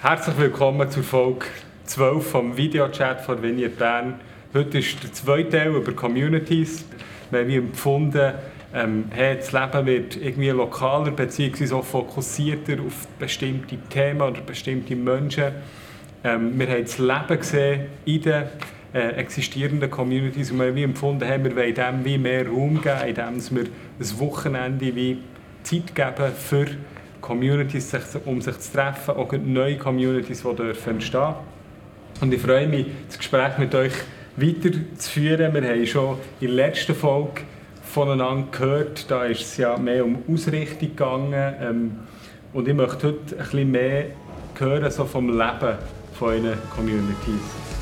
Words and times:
Herzlich 0.00 0.38
willkommen 0.38 0.88
zur 0.88 1.02
Folge 1.02 1.46
12 1.86 2.24
vom 2.24 2.56
Videochat 2.56 3.20
von 3.20 3.42
Vineyard 3.42 3.78
Bern. 3.78 4.20
Heute 4.54 4.78
ist 4.78 5.02
der 5.02 5.12
zweite 5.12 5.48
Teil 5.48 5.74
über 5.74 5.92
Communities. 5.92 6.84
Wir 7.32 7.40
haben 7.40 7.50
empfunden, 7.50 8.34
ähm, 8.72 9.06
hey, 9.10 9.34
das 9.38 9.50
Leben 9.50 9.86
wird 9.86 10.16
irgendwie 10.16 10.50
lokaler 10.50 11.10
bzw. 11.10 11.74
auch 11.74 11.84
fokussierter 11.84 12.74
auf 12.74 13.08
bestimmte 13.18 13.76
Themen 13.90 14.22
oder 14.22 14.40
bestimmte 14.40 14.94
Menschen. 14.94 15.46
Ähm, 16.22 16.56
wir 16.56 16.68
haben 16.68 16.84
das 16.84 16.98
Leben 16.98 17.40
gesehen 17.40 17.86
in 18.04 18.22
den 18.22 18.44
äh, 18.94 19.08
existierenden 19.16 19.90
Communities 19.90 20.52
und 20.52 20.60
wir 20.60 20.68
haben 20.68 20.76
empfunden, 20.76 21.24
hey, 21.24 21.42
wir 21.42 21.56
wollen 21.56 21.74
dem 21.74 22.04
wie 22.04 22.18
mehr 22.18 22.46
Raum 22.46 22.80
geben, 22.80 23.00
indem 23.04 23.56
wir 23.56 23.64
ein 23.64 24.20
Wochenende 24.20 24.94
wie 24.94 25.18
Zeit 25.64 25.92
geben 25.92 26.32
für 26.38 26.66
Communities, 27.20 27.92
um 28.24 28.40
sich 28.40 28.58
zu 28.58 28.72
treffen, 28.72 29.16
auch 29.16 29.32
neue 29.32 29.76
Communities, 29.76 30.42
die 30.42 30.56
dürfen 30.56 30.94
entstehen 30.94 31.34
Und 32.20 32.32
ich 32.32 32.40
freue 32.40 32.66
mich, 32.66 32.86
das 33.08 33.18
Gespräch 33.18 33.58
mit 33.58 33.74
euch 33.74 33.92
weiterzuführen. 34.36 35.54
Wir 35.54 35.68
haben 35.68 35.86
schon 35.86 36.18
in 36.40 36.48
der 36.48 36.56
letzten 36.56 36.94
Folge 36.94 37.42
voneinander 37.82 38.48
gehört, 38.50 39.10
da 39.10 39.24
ist 39.24 39.40
es 39.40 39.56
ja 39.56 39.76
mehr 39.76 40.04
um 40.04 40.18
Ausrichtung 40.30 40.88
gegangen. 40.90 41.54
Ähm, 41.60 41.92
und 42.52 42.68
ich 42.68 42.74
möchte 42.74 43.08
heute 43.08 43.36
ein 43.36 43.38
bisschen 43.38 43.70
mehr 43.70 44.06
hören 44.58 44.90
so 44.90 45.04
vom 45.04 45.28
Leben 45.28 45.78
von 46.18 46.28
euren 46.28 46.58
Communities. 46.74 47.77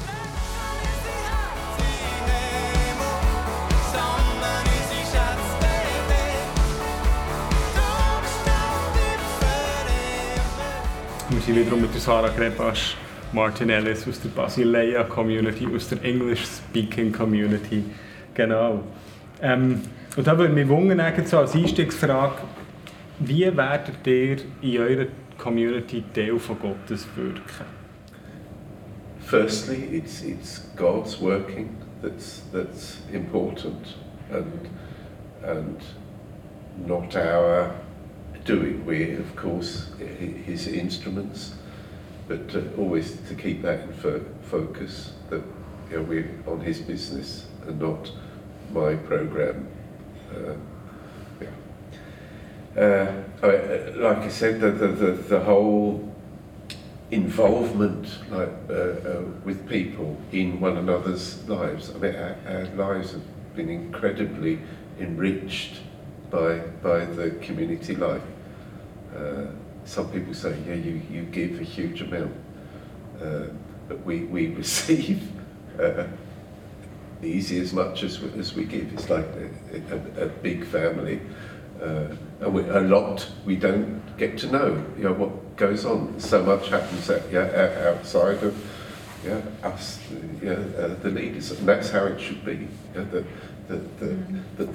Sind 11.47 11.55
wiederum 11.55 11.81
mit 11.81 11.95
der 11.95 12.01
Sarah 12.01 12.29
Grebasch, 12.29 12.97
Martin 13.33 13.71
Ellis 13.71 14.09
aus 14.09 14.21
der 14.21 14.31
Basileia 14.31 15.05
Community, 15.05 15.69
aus 15.73 15.89
der 15.89 16.03
English 16.03 16.45
Speaking 16.45 17.13
Community. 17.13 17.85
Genau. 18.35 18.83
Ähm, 19.41 19.81
und 20.17 20.27
da 20.27 20.37
würde 20.37 20.53
mich 20.53 20.67
wundern, 20.67 21.25
so 21.25 21.39
als 21.39 21.55
Einstiegsfrage, 21.55 22.39
wie 23.21 23.57
werdet 23.57 24.05
ihr 24.05 24.39
in 24.61 24.79
eurer 24.81 25.07
Community 25.39 26.03
Teil 26.13 26.37
von 26.41 26.59
Gottes 26.59 27.07
Wirken? 27.15 27.67
Firstly, 29.21 29.85
it's, 29.93 30.23
it's 30.23 30.69
God's 30.75 31.21
working 31.21 31.69
that's, 32.03 32.43
that's 32.53 32.99
important 33.13 33.95
and, 34.33 34.69
and 35.45 35.81
not 36.89 37.15
our 37.15 37.73
doing. 38.47 38.87
We're, 38.87 39.19
of 39.21 39.37
course, 39.37 39.89
his 39.99 40.67
instruments, 40.69 41.55
but 42.29 42.55
uh, 42.55 42.63
always 42.79 43.21
to 43.29 43.35
keep 43.35 43.63
that 43.63 43.81
in 43.81 43.93
fo 43.93 44.25
focus, 44.43 45.13
that 45.31 45.43
you 45.91 45.97
know, 45.97 46.03
we're 46.03 46.31
on 46.47 46.61
his 46.61 46.81
business 46.81 47.47
and 47.67 47.81
not 47.81 48.11
my 48.73 48.95
program. 48.95 49.69
Uh, 50.33 50.55
yeah. 51.41 53.23
I, 53.43 53.91
like 53.97 54.19
I 54.19 54.29
said, 54.29 54.61
the, 54.61 54.71
the, 54.71 54.89
the, 54.89 55.13
the 55.13 55.41
whole 55.41 56.15
involvement 57.11 58.19
like, 58.31 58.53
uh, 58.69 58.73
uh, 58.73 59.23
with 59.45 59.69
people 59.69 60.17
in 60.33 60.61
one 60.61 60.77
another's 60.77 61.49
lives. 61.49 61.93
I 61.95 61.99
mean, 61.99 62.17
our, 62.17 62.37
our 62.49 62.65
lives 62.75 63.13
have 63.13 63.23
been 63.55 63.69
incredibly 63.69 64.59
enriched 64.99 65.81
by, 66.31 66.59
by 66.83 67.05
the 67.05 67.31
community 67.43 67.95
life. 67.95 68.23
Uh, 69.17 69.47
some 69.85 70.11
people 70.11 70.35
say, 70.35 70.59
yeah, 70.67 70.75
you, 70.75 71.01
you 71.11 71.23
give 71.23 71.61
a 71.61 71.65
huge 71.65 72.03
amount, 72.03 72.35
uh, 73.23 73.45
but 73.89 74.05
we, 74.05 74.25
we 74.25 74.49
receive 74.55 75.31
uh, 75.81 76.05
easy 77.23 77.61
as 77.61 77.73
much 77.73 78.03
as, 78.03 78.23
as 78.39 78.55
we 78.55 78.65
give. 78.65 78.93
It's 78.93 79.09
like 79.09 79.27
a, 79.73 80.23
a, 80.23 80.25
a 80.25 80.27
big 80.27 80.67
family. 80.67 81.21
Uh, 81.81 82.09
and 82.41 82.55
we, 82.55 82.63
a 82.69 82.81
lot 82.81 83.29
we 83.45 83.57
don't 83.57 84.03
get 84.17 84.39
to 84.39 84.47
know, 84.47 84.85
you 84.97 85.05
know, 85.05 85.13
what 85.13 85.57
goes 85.57 85.85
on. 85.85 86.19
So 86.19 86.43
much 86.43 86.69
happens 86.69 87.11
yeah, 87.31 87.85
outside 87.89 88.43
of 88.43 88.55
yeah, 89.25 89.41
us, 89.63 89.99
yeah, 90.43 90.53
uh, 90.53 90.95
the 91.03 91.11
leaders, 91.11 91.51
and 91.51 91.69
that's 91.69 91.91
how 91.91 92.05
it 92.05 92.21
should 92.21 92.45
be. 92.45 92.69
Yeah, 92.95 93.05
the, 93.05 93.25
the, 93.69 93.77
the, 94.57 94.69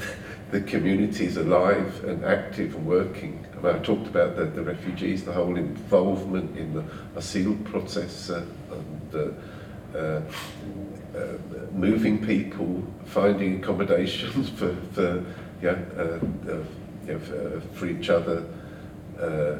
the, 0.52 0.62
community 0.62 1.26
is 1.26 1.38
alive 1.38 2.04
and 2.04 2.26
active 2.26 2.76
and 2.76 2.86
working. 2.86 3.46
I, 3.54 3.62
mean, 3.62 3.76
I 3.76 3.80
talked 3.80 4.08
about 4.08 4.36
the, 4.36 4.46
the 4.46 4.64
refugees, 4.64 5.24
the 5.24 5.32
whole 5.32 5.56
involvement 5.56 6.58
in 6.58 6.74
the 6.74 6.84
asylum 7.16 7.64
process 7.64 8.30
uh, 8.30 8.46
and 8.72 9.16
uh, 9.96 9.98
uh, 9.98 10.22
uh, 11.18 11.38
moving 11.74 12.26
people, 12.26 12.84
finding 13.06 13.62
accommodations 13.62 14.50
for, 14.58 14.76
for, 14.94 15.24
yeah, 15.62 15.78
uh, 15.98 16.02
uh, 16.02 16.64
yeah, 17.08 17.18
for, 17.18 17.62
for 17.74 17.86
each 17.88 18.10
other. 18.10 18.46
Uh, 19.20 19.58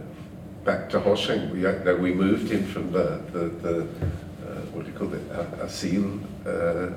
back 0.64 0.90
to 0.90 1.00
Hosheng, 1.00 1.52
we, 1.52 1.66
uh, 1.66 1.96
we 1.96 2.14
moved 2.14 2.52
him 2.52 2.66
from 2.66 2.92
the, 2.92 3.22
the, 3.32 3.40
the 3.40 3.82
uh, 3.82 4.62
what 4.74 4.86
do 4.86 4.92
you 4.92 4.98
call 4.98 5.14
it, 5.14 5.22
asylum 5.62 6.26
uh, 6.46 6.50
uh, 6.50 6.94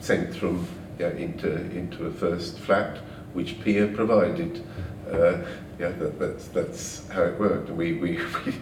centrum 0.00 0.64
yeah, 1.00 1.08
into, 1.12 1.50
into 1.70 2.04
a 2.04 2.12
first 2.12 2.58
flat, 2.58 2.98
which 3.32 3.58
Pia 3.62 3.86
provided. 3.86 4.62
Uh, 5.10 5.38
yeah, 5.78 5.88
that, 5.92 6.18
that's, 6.18 6.48
that's 6.48 7.08
how 7.08 7.22
it 7.22 7.40
worked. 7.40 7.70
We, 7.70 7.94
we, 7.94 8.20
we 8.46 8.54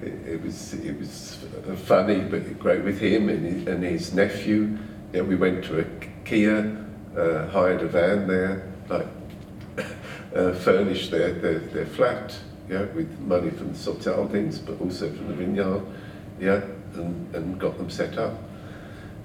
it, 0.00 0.40
was, 0.40 0.74
it 0.74 0.96
was 0.96 1.44
funny, 1.84 2.20
but 2.20 2.58
great 2.60 2.84
with 2.84 3.00
him 3.00 3.28
and 3.28 3.44
his, 3.44 3.66
and 3.66 3.82
his 3.82 4.14
nephew. 4.14 4.78
Yeah, 5.12 5.22
we 5.22 5.34
went 5.34 5.64
to 5.64 5.80
a 5.80 5.84
Kia, 6.24 6.86
uh, 7.16 7.48
hired 7.48 7.82
a 7.82 7.88
van 7.88 8.28
there, 8.28 8.72
like 8.88 9.08
uh, 10.36 10.52
furnished 10.54 11.10
their, 11.10 11.32
their, 11.32 11.58
their 11.58 11.86
flat, 11.86 12.38
yeah, 12.68 12.84
with 12.94 13.18
money 13.18 13.50
from 13.50 13.72
the 13.72 13.78
Sotaldins, 13.78 14.64
but 14.64 14.80
also 14.80 15.12
from 15.12 15.26
the 15.26 15.34
vineyard, 15.34 15.84
yeah, 16.38 16.60
and, 16.94 17.34
and 17.34 17.58
got 17.58 17.76
them 17.78 17.90
set 17.90 18.16
up. 18.16 18.38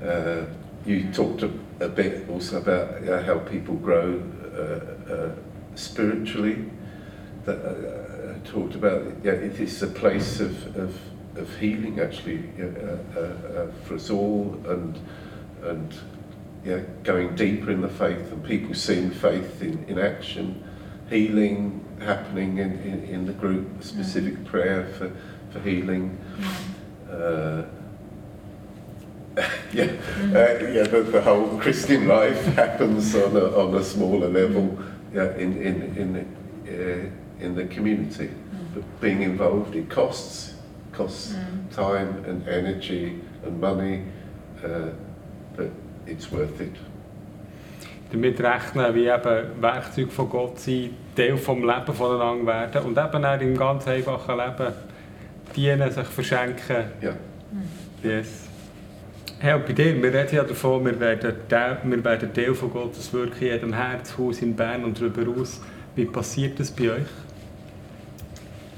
Uh, 0.03 0.45
you 0.85 1.11
talked 1.11 1.43
a, 1.43 1.51
a 1.79 1.89
bit 1.89 2.29
also 2.29 2.57
about 2.57 3.01
you 3.01 3.07
know, 3.07 3.21
how 3.21 3.39
people 3.39 3.75
grow 3.75 4.21
uh, 4.55 5.13
uh, 5.13 5.31
spiritually. 5.75 6.69
That 7.45 7.59
uh, 7.59 7.69
uh 7.69 8.39
talked 8.43 8.75
about 8.75 9.05
yeah, 9.23 9.33
it 9.33 9.59
is 9.59 9.81
a 9.81 9.87
place 9.87 10.39
of, 10.39 10.77
of, 10.77 10.97
of 11.35 11.57
healing 11.57 11.99
actually 11.99 12.49
uh, 12.59 13.19
uh, 13.19 13.67
for 13.83 13.95
us 13.95 14.09
all, 14.09 14.59
and 14.67 14.99
and 15.63 15.93
yeah, 16.63 16.81
going 17.03 17.35
deeper 17.35 17.71
in 17.71 17.81
the 17.81 17.89
faith, 17.89 18.31
and 18.31 18.43
people 18.43 18.73
seeing 18.73 19.11
faith 19.11 19.61
in, 19.61 19.83
in 19.85 19.99
action, 19.99 20.63
healing 21.09 21.85
happening 21.99 22.57
in, 22.57 22.79
in, 22.81 23.03
in 23.03 23.25
the 23.25 23.33
group, 23.33 23.83
specific 23.83 24.33
mm. 24.33 24.45
prayer 24.45 24.85
for, 24.97 25.11
for 25.51 25.59
healing. 25.59 26.17
Mm. 27.07 27.69
yeah, 29.73 29.87
mm-hmm. 29.87 30.35
uh, 30.35 30.73
yeah. 30.73 30.83
The, 30.83 31.01
the, 31.11 31.21
whole 31.21 31.59
Christian 31.59 32.07
life 32.19 32.45
happens 32.55 33.13
on 33.15 33.35
a, 33.35 33.45
on 33.57 33.75
a 33.75 33.83
smaller 33.83 34.29
level, 34.29 34.77
yeah, 35.13 35.35
in 35.35 35.61
in 35.61 35.95
in 35.97 36.25
uh, 36.67 37.43
in 37.43 37.55
the 37.55 37.65
community. 37.65 38.27
Mm. 38.27 38.73
But 38.73 39.01
being 39.01 39.23
involved, 39.23 39.75
it 39.75 39.89
costs 39.89 40.53
costs 40.93 41.33
mm. 41.33 41.75
time 41.75 42.23
and 42.25 42.47
energy 42.47 43.19
and 43.43 43.59
money, 43.59 44.03
uh, 44.63 44.91
but 45.57 45.69
it's 46.05 46.31
worth 46.31 46.61
it. 46.61 46.75
Damit 48.11 48.39
rechnen, 48.39 48.93
wie 48.93 49.07
eben 49.07 49.61
Werkzeug 49.61 50.11
von 50.11 50.29
Gott 50.29 50.59
sein, 50.59 50.91
Teil 51.15 51.37
vom 51.37 51.63
Leben 51.67 51.93
voneinander 51.93 52.45
werden 52.45 52.83
und 52.83 52.97
eben 52.97 53.25
auch 53.25 53.41
im 53.41 53.57
ganz 53.57 53.87
einfachen 53.87 54.37
Leben 54.37 54.73
dienen, 55.55 55.91
sich 55.91 56.07
verschenken. 56.07 56.85
Ja. 57.01 57.13
Yes. 58.03 58.44
Bei 59.41 59.73
dir, 59.73 60.01
wir 60.01 60.13
reden 60.13 60.35
ja 60.35 60.43
davon, 60.43 60.85
wir 60.85 60.99
werden, 60.99 61.33
Teil, 61.49 61.77
wir 61.83 62.03
werden 62.03 62.33
Teil 62.33 62.53
von 62.53 62.71
Gottes 62.71 63.13
Wirken 63.13 63.41
in 63.41 63.47
jedem 63.47 63.73
Herzhaus 63.73 64.41
in 64.41 64.55
Bern 64.55 64.83
und 64.85 64.99
darüber 64.99 65.39
aus. 65.39 65.61
Wie 65.95 66.05
passiert 66.05 66.59
das 66.59 66.71
bei 66.71 66.83
euch? 66.83 67.07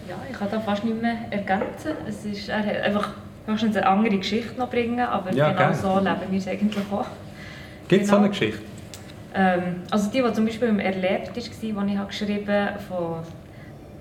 Ja, 0.10 0.16
ich 0.30 0.38
kann 0.38 0.48
da 0.50 0.60
fast 0.60 0.84
nicht 0.84 1.00
mehr 1.02 1.18
ergänzen. 1.30 1.92
Es 2.08 2.26
ist, 2.26 2.50
er 2.50 2.66
hat 2.66 2.76
einfach 2.82 3.14
eine 3.48 3.88
andere 3.88 4.18
Geschichte 4.18 4.58
noch 4.58 4.70
bringen, 4.70 5.00
aber 5.00 5.32
ja, 5.32 5.50
genau 5.50 5.60
gerne. 5.60 5.76
so 5.76 6.00
leben 6.00 6.32
wir 6.32 6.40
es 6.40 6.48
eigentlich 6.48 6.84
auch. 6.92 7.06
Gibt 7.88 8.04
es 8.04 8.10
genau. 8.10 8.20
so 8.20 8.24
eine 8.24 8.30
Geschichte? 8.30 8.62
Ähm, 9.36 9.62
also 9.92 10.10
die, 10.12 10.22
die 10.22 10.34
zum 10.34 10.46
Beispiel 10.46 10.68
im 10.70 10.80
Erlebt 10.80 11.28
war, 11.28 11.34
die 11.86 11.92
ich 11.92 11.98
habe 11.98 12.08
geschrieben 12.08 12.70
von 12.88 13.20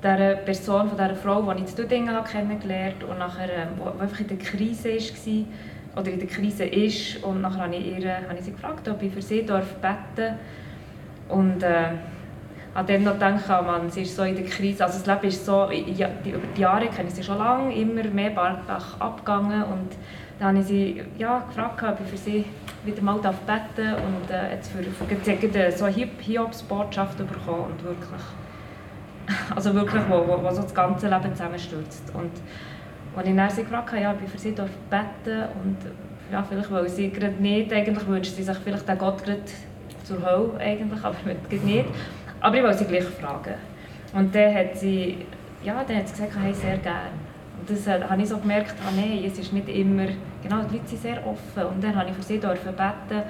dieser 0.02 0.36
Person, 0.36 0.88
von 0.88 0.96
dieser 0.96 1.16
Frau, 1.16 1.52
die 1.52 1.62
ich 1.62 1.70
in 1.70 1.76
Dudingen 1.76 2.24
kennengelernt 2.24 2.96
habe 3.02 3.12
und 3.12 3.18
nachher, 3.18 3.48
ähm, 3.52 3.68
die 3.78 4.02
einfach 4.02 4.20
in 4.20 4.28
der 4.28 4.38
Krise 4.38 4.88
war 4.88 5.44
oder 5.96 6.10
in 6.10 6.18
der 6.18 6.28
Krise 6.28 6.64
ist. 6.64 7.22
Und 7.24 7.40
nachher 7.40 7.64
habe 7.64 7.74
ich, 7.74 7.98
ihr, 7.98 8.14
habe 8.14 8.38
ich 8.38 8.44
sie 8.44 8.52
gefragt, 8.52 8.88
ob 8.88 9.02
ich 9.02 9.12
für 9.12 9.22
sie 9.22 9.44
darf 9.44 9.74
beten. 9.76 10.34
Und 11.28 11.62
äh, 11.62 11.88
an 12.76 12.86
dem 12.86 13.04
noch 13.04 13.14
gedacht, 13.14 13.44
oh 13.48 13.62
Mann, 13.62 13.90
sie 13.90 14.02
ist 14.02 14.14
so 14.14 14.22
in 14.22 14.36
der 14.36 14.44
Krise, 14.44 14.84
also 14.84 14.98
das 14.98 15.06
Leben 15.06 15.28
ist 15.28 15.46
so, 15.46 15.70
ja, 15.70 16.08
die, 16.22 16.30
über 16.30 16.46
die 16.54 16.60
Jahre 16.60 16.86
kenne 16.88 17.08
ich 17.08 17.14
sie 17.14 17.22
schon 17.22 17.38
lange, 17.38 17.74
immer 17.74 18.04
mehr 18.04 18.28
bergab 18.30 18.96
abgegangen 18.98 19.62
und 19.62 19.92
dann 20.38 20.48
habe 20.48 20.58
ich 20.58 20.66
sie 20.66 21.02
ja, 21.16 21.42
gefragt, 21.48 21.82
ob 21.82 21.98
ich 22.04 22.10
für 22.10 22.16
sie 22.18 22.44
wieder 22.84 23.00
mal 23.00 23.16
beten 23.16 23.34
darf 23.46 23.96
und 23.96 24.30
äh, 24.30 24.52
jetzt 24.52 24.70
für, 24.70 24.82
für, 24.82 25.06
für 25.06 25.72
so 25.72 25.86
Hiobs-Botschaft 25.86 27.16
bekommen 27.16 27.64
und 27.70 27.82
wirklich, 27.82 28.22
also 29.56 29.74
wirklich, 29.74 30.02
wo, 30.10 30.28
wo, 30.28 30.42
wo 30.42 30.50
so 30.50 30.60
das 30.60 30.74
ganze 30.74 31.08
Leben 31.08 31.32
zusammenstürzt. 31.32 32.12
Und 32.14 32.32
als 33.16 33.28
ich 33.28 33.56
sie 33.56 33.62
gefragt 33.62 33.92
habe, 33.92 34.02
ja, 34.02 34.12
ob 34.12 34.22
ich 34.22 34.30
für 34.30 34.38
sie 34.38 34.50
beten 34.50 35.48
und 35.64 35.76
ja, 36.30 36.42
vielleicht 36.42 36.70
weil 36.70 36.88
sie 36.88 37.10
gerade 37.10 37.40
nicht, 37.40 37.72
eigentlich 37.72 38.06
wünscht 38.06 38.34
sie 38.34 38.42
sich 38.42 38.56
vielleicht 38.58 38.88
den 38.88 38.98
Gott 38.98 39.24
gerade 39.24 39.40
zur 40.04 40.24
Hölle 40.24 40.58
eigentlich, 40.58 41.02
aber 41.02 41.16
nicht. 41.64 41.86
Aber 42.40 42.56
ich 42.56 42.62
wollte 42.62 42.78
sie 42.78 42.84
gleich 42.84 43.04
fragen. 43.04 43.54
Und 44.12 44.34
dann 44.34 44.54
hat 44.54 44.76
sie, 44.76 45.18
ja, 45.62 45.84
dann 45.86 45.96
hat 45.96 46.08
sie 46.08 46.14
gesagt, 46.14 46.32
hey, 46.40 46.52
sehr 46.52 46.78
gerne. 46.78 47.10
Und 47.58 47.70
das 47.70 47.86
äh, 47.86 48.02
habe 48.02 48.22
ich 48.22 48.28
so 48.28 48.38
gemerkt, 48.38 48.74
ah, 48.86 48.92
nein, 48.94 49.22
es 49.24 49.38
ist 49.38 49.52
nicht 49.52 49.68
immer, 49.68 50.06
genau, 50.42 50.62
die 50.70 50.76
Leute 50.76 50.88
sind 50.88 51.02
sehr 51.02 51.26
offen. 51.26 51.74
Und 51.74 51.82
dann 51.82 51.96
habe 51.96 52.10
ich 52.10 52.16
für 52.16 52.22
sie 52.22 52.38
beten. 52.38 53.22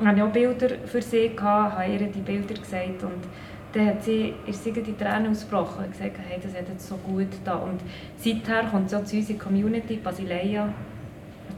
Und 0.00 0.08
habe 0.08 0.24
auch 0.24 0.30
Bilder 0.30 0.68
für 0.86 1.02
sie 1.02 1.34
gehabt, 1.34 1.78
habe 1.78 1.92
ihr 1.92 1.98
die 1.98 2.20
Bilder 2.20 2.54
gesagt. 2.54 3.02
Und 3.02 3.24
dann 3.72 3.86
hat 3.86 4.04
sie, 4.04 4.34
ist 4.46 4.62
sie 4.64 4.72
die 4.72 4.96
Tränen 4.96 5.30
ausgebrochen 5.30 5.84
und 5.84 5.92
gesagt, 5.92 6.16
hey, 6.28 6.38
das 6.42 6.54
hat 6.54 6.68
jetzt 6.68 6.88
so 6.88 6.96
gut 6.96 7.28
da. 7.44 7.56
Und 7.56 7.80
seither 8.16 8.64
kommt 8.64 8.90
sie 8.90 8.96
auch 8.96 9.04
zu 9.04 9.16
unserer 9.16 9.38
Community, 9.38 9.96
Basileia. 9.96 10.72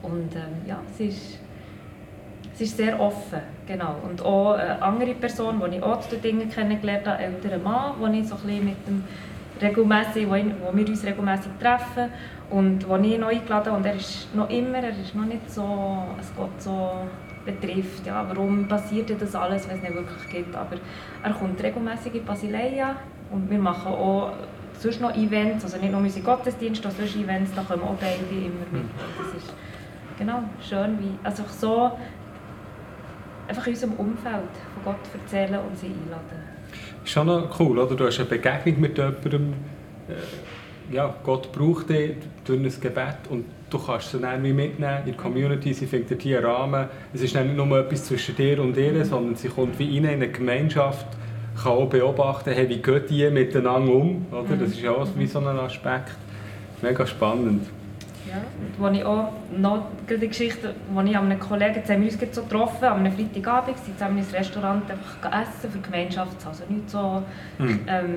Und 0.03 0.35
ähm, 0.35 0.67
ja, 0.67 0.81
sie 0.97 1.09
ist, 1.09 1.39
sie 2.55 2.65
ist 2.65 2.77
sehr 2.77 3.01
offen, 3.01 3.41
genau. 3.67 3.97
Und 4.09 4.25
auch 4.25 4.53
eine 4.53 4.81
andere 4.81 5.15
Person, 5.15 5.61
die 5.71 5.77
ich 5.77 5.83
auch 5.83 6.01
zu 6.01 6.17
Dingen 6.17 6.49
kennengelernt 6.49 7.07
habe, 7.07 7.19
ein 7.19 7.35
älterer 7.35 7.59
Mann, 7.59 7.95
wo 7.99 8.07
ich 8.07 8.29
so 8.29 8.37
ein 8.47 8.65
mit 8.65 8.87
dem 8.87 9.05
regelmäßig, 9.61 10.27
wo, 10.27 10.33
wo 10.33 10.77
wir 10.77 10.89
uns 10.89 11.05
regelmäßig 11.05 11.53
treffen 11.59 12.11
und 12.51 12.89
wo 12.89 12.97
ich 12.97 13.19
noch 13.19 13.29
eingeladen. 13.29 13.75
Und 13.75 13.87
er 13.87 13.97
ist 13.97 14.35
noch 14.35 14.51
immer, 14.51 14.79
er 14.79 14.91
ist 14.91 15.15
noch 15.15 15.25
nicht 15.25 15.51
so, 15.51 16.05
es 16.21 16.33
Gott 16.37 16.61
so 16.61 17.09
betrifft. 17.45 18.07
Ja, 18.07 18.27
warum 18.29 18.67
passiert 18.67 19.11
das 19.21 19.35
alles, 19.35 19.69
wenn 19.69 19.77
es 19.77 19.83
nicht 19.83 19.95
wirklich 19.95 20.29
gibt. 20.31 20.57
Aber 20.57 20.77
er 21.23 21.33
kommt 21.33 21.63
regelmäßig 21.63 22.15
in 22.15 22.25
Basileia 22.25 22.97
und 23.31 23.51
wir 23.51 23.59
machen 23.59 23.93
auch 23.93 24.33
sonst 24.79 25.01
noch 25.01 25.15
Events, 25.17 25.65
also 25.65 25.77
nicht 25.79 25.93
nur 25.93 26.01
unsere 26.01 26.25
Gottesdienste, 26.25 26.91
sondern 26.91 27.07
sonst 27.07 27.25
Events, 27.25 27.53
da 27.55 27.63
kommen 27.63 27.83
auch 27.83 27.97
beide 27.97 28.25
immer 28.31 28.67
mit. 28.71 28.91
Das 29.19 29.43
ist 29.43 29.55
genau 30.19 30.43
schön, 30.61 30.99
wie, 31.01 31.19
also 31.23 31.45
so 31.49 31.93
einfach 33.49 33.67
in 33.67 33.73
unserem 33.73 33.93
Umfeld 33.95 34.51
von 34.75 34.85
Gott 34.85 35.01
erzählen 35.13 35.61
und 35.61 35.79
sie 35.79 35.87
einladen. 35.87 36.55
Ist 37.05 37.13
schon 37.13 37.27
noch 37.27 37.61
cool, 37.61 37.79
oder? 37.79 37.95
Du 37.95 38.07
hast 38.07 38.19
eine 38.19 38.29
Begegnung 38.29 38.81
mit 38.81 38.99
jemandem, 38.99 39.55
äh, 40.09 40.95
ja, 40.95 41.15
Gott 41.23 41.53
braucht 41.53 41.89
dich 41.91 42.17
durch 42.45 42.61
ein 42.61 42.81
Gebet 42.81 43.17
und 43.31 43.45
du 43.75 43.79
kannst 43.79 44.13
sie 44.13 44.21
dann 44.21 44.43
mitnehmen 44.43 44.99
in 45.05 45.05
die 45.05 45.13
Community, 45.13 45.75
sie 45.75 45.87
findet 45.87 46.23
hier 46.23 46.39
einen 46.39 46.47
Rahmen. 46.47 46.89
Es 47.13 47.23
ist 47.23 47.35
nicht 47.35 47.57
nur 47.57 47.79
etwas 47.79 48.05
zwischen 48.05 48.37
dir 48.37 48.63
und 48.63 48.77
ihr, 48.77 48.93
mhm. 48.93 49.05
sondern 49.05 49.35
sie 49.35 49.49
kommt 49.49 49.79
wie 49.79 49.97
in 49.97 50.07
eine 50.07 50.29
Gemeinschaft, 50.29 51.07
kann 51.61 51.73
auch 51.73 51.89
beobachten, 51.89 52.53
hey, 52.53 52.69
wie 52.69 52.81
gehen 52.81 53.03
die 53.09 53.29
miteinander 53.31 53.93
um, 53.93 54.27
oder? 54.31 54.57
Das 54.57 54.71
ist 54.71 54.81
ja 54.81 54.93
auch 54.93 55.07
wie 55.17 55.27
so 55.27 55.41
ein 55.41 55.47
Aspekt. 55.47 56.13
Mega 56.83 57.07
spannend. 57.07 57.67
Ja, 58.29 58.41
wo 58.79 58.89
ich 58.89 59.05
auch 59.05 59.33
noch 59.57 59.87
die 60.09 60.29
Geschichte, 60.29 60.75
wo 60.93 61.01
ich 61.01 61.17
an 61.17 61.31
einem 61.31 61.39
Kollegen, 61.39 61.75
jetzt 61.75 61.91
haben 61.91 62.03
wir 62.03 62.11
uns 62.11 62.35
so 62.35 62.43
getroffen, 62.43 62.85
am 62.85 63.13
Freitagabend, 63.13 63.79
sind 63.79 63.99
zusammen 63.99 64.19
ins 64.19 64.33
Restaurant 64.33 64.83
einfach 64.91 65.43
essen 65.43 65.71
für 65.71 65.79
Gemeinschaft, 65.79 66.37
also 66.47 66.63
nicht 66.69 66.91
so 66.91 67.23
mhm. 67.59 67.81
ähm, 67.87 68.17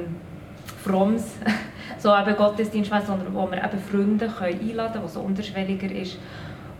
fromms, 0.83 1.35
so 1.97 2.15
eben 2.15 2.35
Gottesdienst, 2.35 2.91
sondern 3.05 3.33
wo 3.33 3.49
wir 3.49 3.57
eben 3.57 3.79
Freunde 3.79 4.27
können 4.27 4.59
einladen 4.59 4.93
können, 4.93 5.03
was 5.03 5.13
so 5.13 5.21
unterschwelliger 5.21 5.91
ist. 5.91 6.17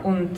Und 0.03 0.31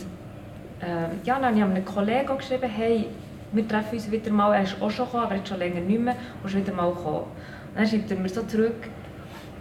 ähm, 0.81 1.19
ja, 1.23 1.35
dann 1.35 1.45
habe 1.45 1.57
ich 1.57 1.63
einem 1.63 1.85
Kollegen 1.85 2.37
geschrieben, 2.37 2.69
hey, 2.69 3.07
wir 3.51 3.67
treffen 3.67 3.95
uns 3.95 4.11
wieder 4.11 4.31
mal, 4.31 4.53
er 4.53 4.63
ist 4.63 4.81
auch 4.81 4.91
schon 4.91 5.05
gekommen, 5.05 5.23
aber 5.23 5.35
er 5.35 5.41
ist 5.41 5.47
schon 5.47 5.59
länger 5.59 5.81
nicht 5.81 5.99
mehr, 5.99 6.15
und 6.43 6.55
wieder 6.55 6.73
mal 6.73 6.91
gekommen. 6.91 7.25
Dann 7.75 7.87
schreibt 7.87 8.11
er 8.11 8.17
mir 8.17 8.29
so 8.29 8.43
zurück, 8.43 8.89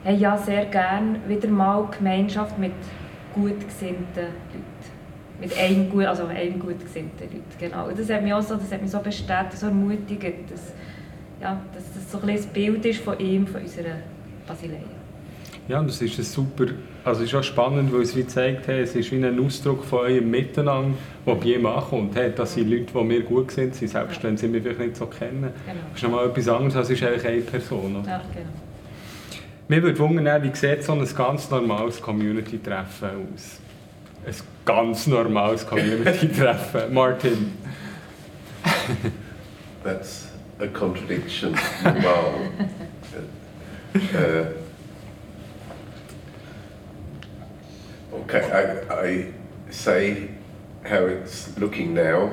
hey, 0.04 0.16
ja, 0.16 0.36
sehr 0.36 0.66
gerne 0.66 1.18
wieder 1.26 1.48
mal 1.48 1.88
Gemeinschaft 1.96 2.58
mit 2.58 2.72
gut 3.34 3.60
gesinnten 3.66 4.06
Leuten. 4.14 4.88
Mit 5.40 5.56
einem, 5.56 5.90
gut, 5.90 6.04
also 6.04 6.26
einem 6.26 6.58
gut 6.58 6.80
gesinnten 6.80 7.22
Leuten, 7.22 7.44
genau. 7.58 7.88
Und 7.88 7.98
das 7.98 8.10
hat 8.10 8.22
mich 8.22 8.32
auch 8.32 8.42
so, 8.42 8.56
das 8.56 8.72
hat 8.72 8.82
mich 8.82 8.90
so 8.90 8.98
bestätigt, 8.98 9.58
so 9.58 9.66
ermutigt, 9.66 10.50
dass, 10.50 10.72
ja, 11.40 11.60
dass 11.74 11.84
das 11.94 12.10
so 12.10 12.20
ein, 12.20 12.30
ein 12.30 12.42
Bild 12.52 12.84
ist 12.84 13.00
von 13.00 13.18
ihm, 13.18 13.46
von 13.46 13.62
unserer 13.62 13.96
Basileia. 14.46 14.82
Ja, 15.68 15.80
und 15.80 15.88
das 15.88 16.00
ist 16.00 16.18
ein 16.18 16.24
super, 16.24 16.64
also 17.04 17.22
es 17.22 17.28
ist 17.28 17.34
auch 17.34 17.42
spannend, 17.42 17.92
weil 17.92 18.00
es 18.00 18.16
wie 18.16 18.26
zeigt, 18.26 18.66
hey, 18.68 18.80
es 18.80 18.94
ist 18.94 19.12
wie 19.12 19.22
ein 19.22 19.38
Ausdruck 19.38 19.84
von 19.84 20.00
eurem 20.00 20.30
Miteinander, 20.30 20.96
der 21.26 21.34
bei 21.34 21.46
ihm 21.46 21.66
ankommt. 21.66 22.16
Hey, 22.16 22.32
das 22.34 22.54
sind 22.54 22.70
Leute, 22.70 22.86
die 22.94 23.04
mir 23.04 23.20
gut 23.20 23.50
sind, 23.50 23.74
selbst 23.74 24.16
ja. 24.16 24.22
wenn 24.22 24.36
sie 24.38 24.48
mich 24.48 24.62
vielleicht 24.62 24.80
nicht 24.80 24.96
so 24.96 25.04
kennen. 25.06 25.42
Genau. 25.42 25.78
Das 25.92 25.96
ist 25.96 26.02
nochmal 26.02 26.26
etwas 26.26 26.48
anderes, 26.48 26.76
als 26.76 26.88
ist 26.88 27.02
eigentlich 27.02 27.26
eine 27.26 27.42
Person. 27.42 27.96
Oder? 27.96 28.08
Ja, 28.08 28.22
genau. 28.32 28.48
Mir 29.68 29.82
würde 29.82 29.98
wundern, 29.98 30.42
wie 30.42 30.56
sieht 30.56 30.82
so 30.82 30.92
ein 30.92 31.06
ganz 31.14 31.50
normales 31.50 32.00
Community-Treffen 32.00 33.08
aus? 33.34 33.60
Ein 34.26 34.34
ganz 34.64 35.06
normales 35.06 35.66
Community-Treffen. 35.66 36.80
Martin. 36.94 37.52
That's 39.84 40.28
a 40.60 40.68
contradiction. 40.68 41.52
Wow. 41.84 42.50
uh, 44.14 44.52
okay, 48.12 48.84
I, 48.88 49.02
I 49.02 49.32
say 49.70 50.28
how 50.84 51.06
it's 51.06 51.56
looking 51.58 51.94
now 51.94 52.32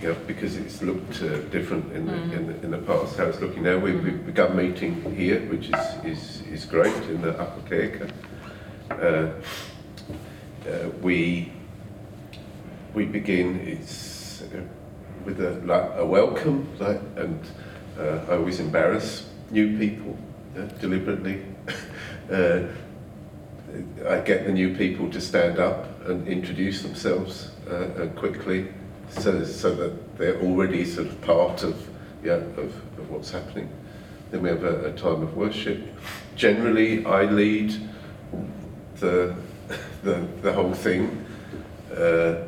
you 0.00 0.08
know, 0.08 0.16
because 0.26 0.56
it's 0.56 0.82
looked 0.82 1.22
uh, 1.22 1.38
different 1.48 1.92
in 1.92 2.06
the, 2.06 2.12
mm. 2.12 2.32
in, 2.32 2.46
the, 2.46 2.62
in 2.64 2.70
the 2.70 2.78
past, 2.78 3.16
how 3.16 3.24
it's 3.24 3.40
looking 3.40 3.62
now. 3.62 3.78
We've, 3.78 4.02
we've 4.02 4.12
mm-hmm. 4.12 4.26
begun 4.26 4.56
meeting 4.56 5.14
here, 5.14 5.40
which 5.48 5.70
is, 5.70 6.04
is, 6.04 6.42
is 6.48 6.64
great 6.64 6.94
in 7.04 7.22
the 7.22 7.32
Apotheca. 7.32 8.10
Uh, 8.90 9.30
uh, 10.68 10.88
we, 11.00 11.52
we 12.94 13.04
begin 13.04 13.60
it's, 13.60 14.42
uh, 14.42 14.60
with 15.24 15.40
a, 15.40 15.52
like, 15.64 15.92
a 15.96 16.04
welcome, 16.04 16.68
like, 16.78 17.00
and 17.16 17.40
uh, 17.98 18.20
I 18.28 18.36
always 18.36 18.60
embarrass 18.60 19.28
new 19.50 19.78
people 19.78 20.16
uh, 20.56 20.62
deliberately. 20.80 21.42
I 24.08 24.20
get 24.20 24.46
the 24.46 24.52
new 24.52 24.74
people 24.74 25.10
to 25.10 25.20
stand 25.20 25.58
up 25.58 26.06
and 26.08 26.26
introduce 26.26 26.82
themselves 26.82 27.50
quickly 28.16 28.68
so, 29.10 29.44
so 29.44 29.74
that 29.74 30.18
they're 30.18 30.40
already 30.40 30.84
sort 30.84 31.08
of 31.08 31.20
part 31.22 31.62
of, 31.62 31.88
yeah, 32.22 32.34
of, 32.34 32.58
of 32.98 33.10
what's 33.10 33.30
happening. 33.30 33.68
Then 34.30 34.42
we 34.42 34.48
have 34.48 34.64
a, 34.64 34.86
a 34.86 34.92
time 34.92 35.22
of 35.22 35.36
worship. 35.36 35.82
Generally, 36.34 37.06
I 37.06 37.24
lead 37.24 37.74
the, 38.96 39.34
the, 40.02 40.26
the 40.42 40.52
whole 40.52 40.74
thing, 40.74 41.24
uh, 41.96 42.42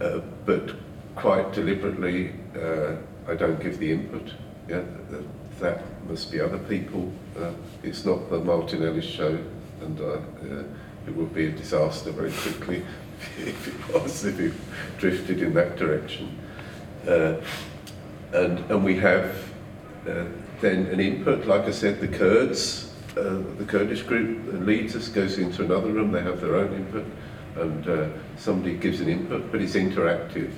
uh, 0.00 0.20
but 0.44 0.74
quite 1.18 1.52
deliberately, 1.52 2.32
uh, 2.56 2.96
I 3.26 3.34
don't 3.34 3.60
give 3.60 3.78
the 3.78 3.92
input. 3.92 4.32
Yeah, 4.68 4.82
that, 5.60 5.82
must 6.08 6.32
be 6.32 6.40
other 6.40 6.58
people. 6.58 7.12
Uh, 7.38 7.52
it's 7.82 8.06
not 8.06 8.30
the 8.30 8.38
Martin 8.38 8.82
Ellis 8.82 9.04
show, 9.04 9.38
and 9.82 10.00
uh, 10.00 10.04
uh, 10.04 10.64
it 11.06 11.14
would 11.14 11.34
be 11.34 11.46
a 11.46 11.50
disaster 11.50 12.10
very 12.12 12.32
quickly. 12.32 12.82
if 13.38 13.68
it 13.68 13.94
was, 13.94 14.24
if 14.24 14.38
it 14.40 14.52
drifted 14.96 15.42
in 15.42 15.52
that 15.54 15.76
direction. 15.76 16.38
Uh, 17.06 17.34
and, 18.32 18.58
and 18.70 18.84
we 18.84 18.96
have 18.96 19.34
uh, 20.08 20.24
then 20.60 20.86
an 20.86 21.00
input, 21.00 21.46
like 21.46 21.62
I 21.62 21.72
said, 21.72 22.00
the 22.00 22.08
Kurds, 22.08 22.94
the 23.14 23.64
Kurdish 23.66 24.02
group 24.02 24.66
leads 24.66 24.94
us, 24.94 25.08
goes 25.08 25.38
into 25.38 25.64
another 25.64 25.90
room, 25.90 26.12
they 26.12 26.22
have 26.22 26.40
their 26.40 26.54
own 26.54 26.72
input, 26.72 27.04
and 27.56 28.14
somebody 28.36 28.76
gives 28.76 29.00
an 29.00 29.08
input, 29.08 29.50
but 29.50 29.60
it's 29.60 29.74
interactive. 29.74 30.52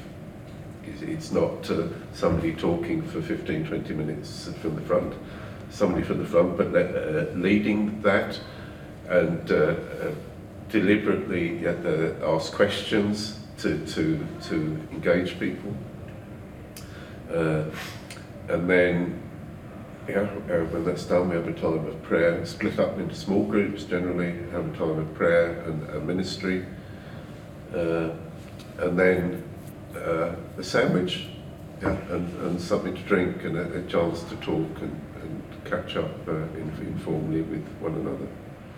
It's, 0.84 1.30
not 1.32 1.70
uh, 1.70 1.88
somebody 2.12 2.54
talking 2.54 3.02
for 3.02 3.22
15, 3.22 3.66
20 3.66 3.94
minutes 3.94 4.50
from 4.60 4.76
the 4.76 4.82
front, 4.82 5.14
somebody 5.70 6.02
from 6.02 6.18
the 6.18 6.24
front, 6.24 6.56
but 6.56 6.74
uh, 6.74 7.30
leading 7.34 8.00
that 8.02 8.40
and 9.08 9.50
deliberately 10.70 11.66
uh, 11.66 12.34
ask 12.34 12.52
questions 12.52 13.40
to, 13.58 13.84
to, 13.86 14.26
to 14.42 14.78
engage 14.92 15.38
people. 15.38 15.74
Uh, 17.30 17.64
and 18.48 18.68
then, 18.68 19.20
yeah, 20.08 20.20
uh, 20.20 20.64
when 20.70 20.84
that's 20.84 21.04
done, 21.04 21.28
we 21.28 21.36
have 21.36 21.46
a 21.46 21.52
time 21.52 21.86
of 21.86 22.02
prayer, 22.02 22.44
split 22.46 22.78
up 22.78 22.98
into 22.98 23.14
small 23.14 23.44
groups 23.44 23.84
generally, 23.84 24.32
have 24.52 24.74
a 24.74 24.76
time 24.76 24.98
of 24.98 25.14
prayer 25.14 25.60
and 25.62 26.06
ministry. 26.06 26.64
Uh, 27.74 28.10
and 28.78 28.98
then 28.98 29.42
uh, 29.96 30.34
a 30.58 30.62
sandwich 30.62 31.26
yeah, 31.82 31.96
and, 32.10 32.28
and 32.42 32.60
something 32.60 32.94
to 32.94 33.02
drink 33.02 33.44
and 33.44 33.56
a, 33.56 33.78
a 33.78 33.82
chance 33.82 34.22
to 34.24 34.36
talk 34.36 34.80
and, 34.80 35.00
and 35.22 35.42
catch 35.64 35.96
up 35.96 36.28
uh, 36.28 36.32
informally 36.80 37.42
with 37.42 37.66
one 37.80 37.94
another. 37.94 38.26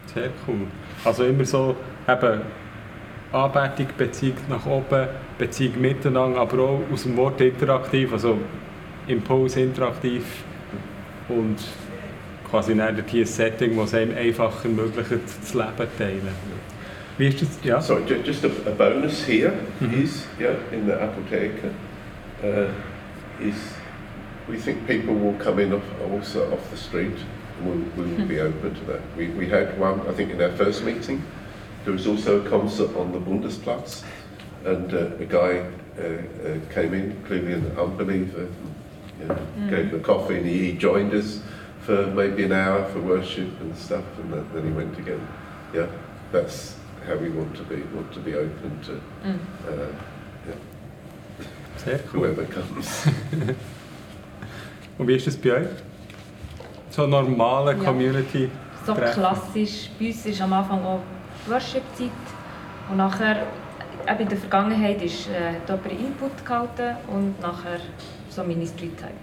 Sehr 0.07 0.31
cool. 0.47 0.67
Also 1.05 1.25
immer 1.25 1.45
so 1.45 1.77
eben 2.09 2.43
Anbetung, 3.33 3.89
Beziehung 3.97 4.37
nach 4.49 4.67
oben, 4.67 5.09
Beziehung 5.39 5.81
miteinander, 5.81 6.41
aber 6.41 6.59
auch 6.63 6.81
aus 6.93 7.05
dem 7.05 7.17
Wort 7.17 7.41
interaktiv, 7.41 8.13
also 8.13 8.39
Impuls 9.07 9.57
interaktiv 9.57 10.25
und 11.29 11.57
quasi 12.51 12.77
dann 12.77 12.97
ein 12.97 13.25
Setting, 13.25 13.77
das 13.77 13.89
es 13.89 13.95
einem 13.95 14.17
einfacher 14.17 14.69
ermöglicht, 14.69 15.11
das 15.41 15.55
Leben 15.55 15.89
teilen. 15.97 16.29
Wie 17.23 17.29
ist 17.29 17.41
das? 17.41 17.49
Ja? 17.63 17.81
So, 17.81 18.01
just 18.01 18.45
a, 18.45 18.49
a 18.49 18.73
bonus 18.73 19.25
here 19.25 19.53
mhm. 19.79 20.03
is, 20.03 20.27
yeah, 20.41 20.57
in 20.73 20.87
the 20.87 20.95
Apotheke, 20.95 21.71
uh, 22.43 22.69
is 23.41 23.55
we 24.49 24.57
think 24.57 24.89
people 24.89 25.15
will 25.15 25.39
come 25.39 25.61
in 25.61 25.73
off, 25.73 25.85
also 26.11 26.53
off 26.53 26.69
the 26.73 26.77
street 26.77 27.17
we'll, 27.63 27.79
we'll 27.97 28.27
be 28.27 28.41
open 28.41 28.75
to 28.75 28.85
that. 28.87 29.01
We, 29.17 29.29
we 29.29 29.49
had 29.49 29.79
one, 29.79 30.01
I 30.09 30.13
think, 30.15 30.33
in 30.33 30.43
our 30.43 30.51
first 30.57 30.83
meeting. 30.83 31.23
There 31.85 31.93
was 31.93 32.09
also 32.09 32.45
a 32.45 32.51
concert 32.51 32.97
on 32.97 33.13
the 33.13 33.21
Bundesplatz, 33.21 34.03
and 34.65 34.93
uh, 34.93 35.15
a 35.21 35.25
guy 35.25 35.71
uh, 35.97 36.03
uh, 36.03 36.75
came 36.75 36.93
in, 36.93 37.23
clearly 37.29 37.53
an 37.53 37.79
unbeliever, 37.79 38.49
you 39.21 39.27
know, 39.27 39.39
mm. 39.59 39.71
gave 39.71 39.91
him 39.91 40.01
a 40.01 40.03
coffee, 40.03 40.39
and 40.39 40.47
he, 40.47 40.73
he, 40.73 40.77
joined 40.77 41.15
us 41.15 41.41
for 41.83 42.09
maybe 42.09 42.43
an 42.43 42.53
hour 42.53 42.85
for 42.91 43.01
worship 43.01 43.61
and 43.61 43.77
stuff, 43.77 44.05
and 44.19 44.33
that, 44.33 44.53
then 44.53 44.65
he 44.65 44.73
went 44.73 44.99
again. 44.99 45.25
Yeah, 45.73 45.87
that's 46.33 46.82
how 47.07 47.17
we 47.17 47.31
want 47.31 47.55
to 47.57 47.65
be. 47.65 47.83
Want 47.95 48.13
to 48.13 48.21
be 48.21 48.35
open 48.35 48.81
to 48.87 48.93
mm. 49.25 49.39
Uh, 49.67 49.87
yeah, 51.87 51.99
whoever 52.13 52.45
comes. 52.45 53.07
Und 54.99 55.09
wie 55.09 55.17
ist 55.17 55.27
das 55.27 55.37
bei 55.37 55.53
euch? 55.53 55.69
So 56.91 57.07
normale 57.07 57.75
Community. 57.77 58.45
Ja. 58.45 58.51
So 58.87 58.95
klassisch. 58.95 59.91
Bei 59.99 60.07
uns 60.07 60.27
ist 60.27 60.41
am 60.41 60.53
Anfang 60.53 60.85
auch 60.85 61.01
Worship-Zeit. 61.47 62.11
Und 62.91 62.99
nachher, 62.99 63.47
eben 64.07 64.21
in 64.21 64.29
der 64.29 64.39
Vergangenheit, 64.39 65.03
ist, 65.03 65.29
äh, 65.29 65.55
hat 65.55 65.69
jemand 65.69 66.01
Input 66.01 66.45
gehalten 66.45 66.97
und 67.09 67.41
nachher 67.41 67.81
so 68.29 68.43
meine 68.45 68.67
Street-Time. 68.67 69.15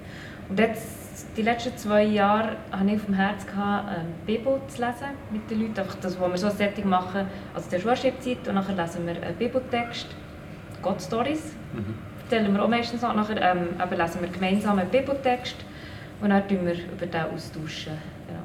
Und 0.50 0.60
jetzt, 0.60 1.09
die 1.40 1.46
letzten 1.46 1.78
zwei 1.78 2.04
Jahre, 2.04 2.58
hatte 2.70 2.86
ich 2.88 2.96
auf 2.96 3.06
dem 3.06 3.14
Herz, 3.14 3.48
gehabt, 3.48 3.88
ähm, 3.98 4.08
Bibel 4.26 4.60
zu 4.68 4.82
lesen 4.82 5.08
mit 5.32 5.50
den 5.50 5.62
Leuten. 5.62 5.80
Einfach 5.80 5.96
das, 6.02 6.20
was 6.20 6.32
wir 6.32 6.38
so 6.38 6.50
Setting 6.50 6.90
machen. 6.90 7.28
Also 7.54 7.70
der 7.70 7.84
Worship-Zeit 7.86 8.46
und 8.50 8.56
nachher 8.56 8.76
lesen 8.76 9.08
wir 9.08 9.24
einen 9.24 9.38
Bibeltext, 9.38 10.08
Gott-Stories. 10.82 11.54
Mhm. 11.72 11.96
Stellen 12.28 12.54
wir 12.54 12.62
auch 12.62 12.68
meistens 12.68 13.06
an. 13.06 13.16
Nachher 13.16 13.42
ähm, 13.42 13.70
lesen 13.90 14.20
wir 14.20 14.28
gemeinsam 14.28 14.80
einen 14.80 14.90
Bibeltext 14.90 15.56
und 16.20 16.30
dann 16.30 16.46
tun 16.46 16.66
wir 16.66 16.74
über 16.74 17.06
den 17.06 17.22
austauschen. 17.22 17.94
Genau. 18.28 18.44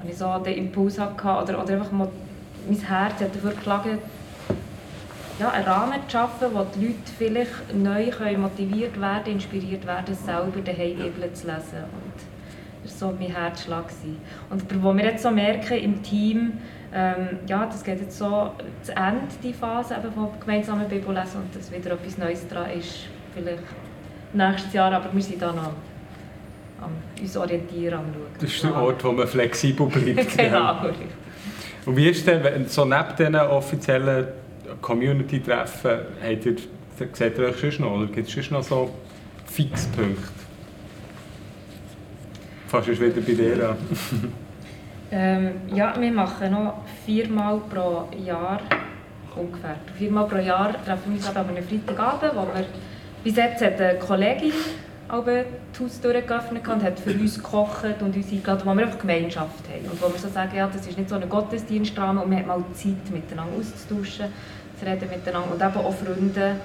Wenn 0.00 0.10
ich 0.10 0.16
so 0.16 0.38
den 0.38 0.56
Impuls 0.56 0.98
hatte, 0.98 1.22
oder, 1.22 1.62
oder 1.62 1.74
einfach 1.74 1.92
mal, 1.92 2.08
mein 2.66 2.80
Herz 2.80 3.20
hat 3.20 3.34
dafür 3.34 3.52
geschlagen, 3.52 3.98
ja, 5.38 5.50
einen 5.50 5.64
Rahmen 5.64 6.00
zu 6.06 6.12
schaffen, 6.12 6.48
wo 6.52 6.66
die 6.74 6.86
Leute 6.86 6.98
vielleicht 7.16 7.74
neu 7.74 8.10
können 8.10 8.42
motiviert 8.42 9.00
werden, 9.00 9.34
inspiriert 9.34 9.86
werden, 9.86 10.14
selber 10.14 10.60
daheim 10.64 10.96
Bibel 10.96 11.32
zu 11.32 11.46
lesen. 11.46 11.84
Und 11.92 12.14
das 12.82 13.00
war 13.00 13.10
so 13.10 13.16
mein 13.18 13.30
Herzschlag. 13.34 13.84
Und 14.50 14.82
wo 14.82 14.92
wir 14.94 15.04
jetzt 15.04 15.22
so 15.22 15.30
merken 15.30 15.78
im 15.78 16.02
Team, 16.02 16.54
ähm, 16.92 17.38
ja, 17.46 17.66
das 17.66 17.84
geht 17.84 18.00
jetzt 18.00 18.18
so 18.18 18.52
zu 18.82 18.92
Ende, 18.92 19.28
die 19.42 19.52
Phase 19.52 19.94
eben 19.94 20.12
vom 20.12 20.30
gemeinsamen 20.40 20.88
Bibel 20.88 21.14
lesen 21.14 21.42
und 21.42 21.54
dass 21.54 21.70
wieder 21.70 21.92
etwas 21.92 22.18
Neues 22.18 22.48
dran 22.48 22.70
ist, 22.70 23.06
vielleicht 23.34 23.62
nächstes 24.32 24.72
Jahr, 24.72 24.92
aber 24.92 25.12
wir 25.12 25.22
sind 25.22 25.42
da 25.42 25.52
noch 25.52 25.72
am 26.80 26.92
uns 27.20 27.36
orientieren, 27.36 27.98
am 27.98 28.06
schauen. 28.12 28.26
Das 28.40 28.50
ist 28.50 28.64
der 28.64 28.74
Ort, 28.76 29.04
wo 29.04 29.12
man 29.12 29.26
flexibel 29.26 29.86
bleibt. 29.86 30.36
genau. 30.38 30.76
Und 31.84 31.96
wie 31.96 32.08
ist 32.08 32.26
denn, 32.26 32.66
so 32.68 32.84
neben 32.84 33.16
diesen 33.16 33.34
offiziellen 33.36 34.28
Community-Treffen, 34.80 35.98
seht 37.12 37.38
ihr 37.38 37.44
euch 37.44 37.74
schon 37.74 37.84
noch, 37.84 37.96
oder 37.96 38.06
gibt 38.06 38.28
es 38.28 38.44
schon 38.44 38.58
noch 38.58 38.62
so 38.62 38.90
Fixpunkte? 39.46 40.22
Fast 42.66 42.88
ist 42.88 43.00
wieder 43.00 43.20
bei 43.20 43.32
dir 43.32 43.70
an. 43.70 43.76
ähm, 45.10 45.50
ja, 45.74 45.94
wir 45.98 46.12
machen 46.12 46.52
noch 46.52 46.82
viermal 47.06 47.60
pro 47.70 48.08
Jahr 48.24 48.60
ungefähr. 49.34 49.76
Viermal 49.96 50.26
pro 50.26 50.36
Jahr 50.36 50.72
treffen 50.84 51.12
wir 51.12 51.16
uns 51.16 51.28
an 51.34 51.48
einem 51.48 51.64
Freitagabend, 51.64 52.32
wo 52.34 52.42
wir 52.42 52.66
bis 53.24 53.36
jetzt 53.36 53.62
hat 53.62 53.80
eine 53.80 53.98
Kollegin 53.98 54.52
die 55.10 55.82
Haustür 55.82 56.20
geöffnet 56.20 56.68
und 56.68 56.82
hat 56.82 57.00
für 57.00 57.12
uns 57.12 57.36
gekocht 57.36 58.02
und 58.02 58.14
uns 58.14 58.30
eingeladen, 58.30 58.62
wo 58.64 58.74
wir 58.74 58.84
einfach 58.84 58.98
Gemeinschaft 58.98 59.64
haben. 59.68 59.90
Und 59.90 60.02
wo 60.02 60.12
wir 60.12 60.18
so 60.18 60.28
sagen, 60.28 60.54
ja, 60.54 60.66
das 60.66 60.86
ist 60.86 60.98
nicht 60.98 61.08
so 61.08 61.16
ein 61.16 61.26
Gottesdienstrahmen 61.28 62.22
und 62.22 62.30
wir 62.30 62.38
haben 62.38 62.46
mal 62.46 62.64
Zeit 62.74 63.10
miteinander 63.10 63.54
auszutauschen, 63.58 64.26
zu 64.78 64.86
reden 64.86 65.08
miteinander 65.08 65.52
und 65.52 65.62
eben 65.62 65.86
auch 65.86 65.94
Freunde, 65.94 66.56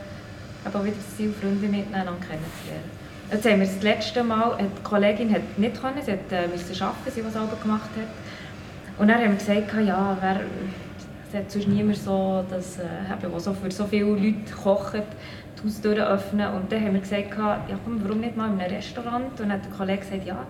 eben 0.65 0.85
wieder 0.85 0.95
das 0.95 1.17
Ziel, 1.17 1.33
Freunde 1.33 1.67
miteinander 1.67 2.13
kennenzulernen. 2.19 3.03
Jetzt 3.31 3.45
haben 3.45 3.59
wir 3.59 3.67
das 3.67 3.81
letzte 3.81 4.23
Mal, 4.23 4.57
die 4.59 4.83
Kollegin 4.83 5.33
hat 5.33 5.57
nicht 5.57 5.81
können, 5.81 6.01
sie 6.03 6.11
hat, 6.11 6.31
äh, 6.31 6.47
müssen 6.47 6.83
arbeiten, 6.83 7.11
sie 7.11 7.25
was 7.25 7.33
selber 7.33 7.57
gemacht 7.61 7.89
hat. 7.97 8.99
Und 8.99 9.07
dann 9.07 9.17
haben 9.17 9.31
wir 9.31 9.37
gesagt, 9.37 9.73
ja, 9.87 10.17
wer, 10.21 10.41
es 11.27 11.37
hat 11.37 11.51
sonst 11.51 11.67
niemand 11.67 11.97
so, 11.97 12.43
dass, 12.49 12.77
äh, 12.77 13.39
so 13.39 13.53
für 13.53 13.71
so 13.71 13.85
viele 13.85 14.05
Leute 14.05 14.53
kocht, 14.61 14.93
die 15.57 15.65
Haustür 15.65 16.07
öffnen. 16.07 16.53
Und 16.53 16.71
dann 16.71 16.83
haben 16.83 16.93
wir 16.93 16.99
gesagt, 16.99 17.35
ja, 17.37 17.79
komm, 17.83 18.03
warum 18.03 18.19
nicht 18.19 18.37
mal 18.37 18.51
in 18.51 18.59
einem 18.59 18.75
Restaurant? 18.75 19.31
Und 19.31 19.39
dann 19.39 19.53
hat 19.53 19.65
der 19.65 19.71
Kollege 19.71 19.99
gesagt, 19.99 20.27
ja, 20.27 20.45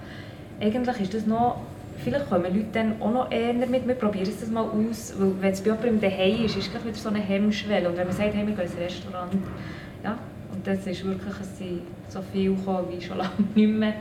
eigentlich 0.59 0.99
ist 0.99 1.13
das 1.13 1.25
noch, 1.25 1.61
vielleicht 1.97 2.29
kommen 2.29 2.43
Leute 2.43 2.67
dann 2.73 3.01
auch 3.01 3.11
noch 3.11 3.31
eher 3.31 3.53
mit, 3.53 3.87
wir 3.87 3.95
probieren 3.95 4.27
es 4.27 4.39
das 4.39 4.49
mal 4.49 4.63
aus. 4.63 5.13
Weil 5.17 5.41
wenn 5.41 5.51
es 5.51 5.61
bei 5.61 5.71
jemandem 5.71 6.01
daheim 6.01 6.45
ist, 6.45 6.57
ist 6.57 6.73
es 6.73 6.85
wieder 6.85 6.95
so 6.95 7.09
eine 7.09 7.19
Hemmschwelle. 7.19 7.89
Und 7.89 7.97
wenn 7.97 8.07
man 8.07 8.15
sagt, 8.15 8.33
hey, 8.33 8.47
wir 8.47 8.55
gehen 8.55 8.65
ins 8.65 8.77
Restaurant, 8.77 9.33
ja, 10.03 10.17
und 10.53 10.67
das 10.67 10.85
ist 10.85 11.03
wirklich, 11.05 11.33
es 11.41 11.57
sind 11.57 11.81
so 12.09 12.21
viel 12.31 12.55
gekommen 12.55 12.87
wie 12.89 13.01
schon 13.01 13.17
lange 13.19 13.31
nicht 13.55 13.69
mehr 13.69 13.93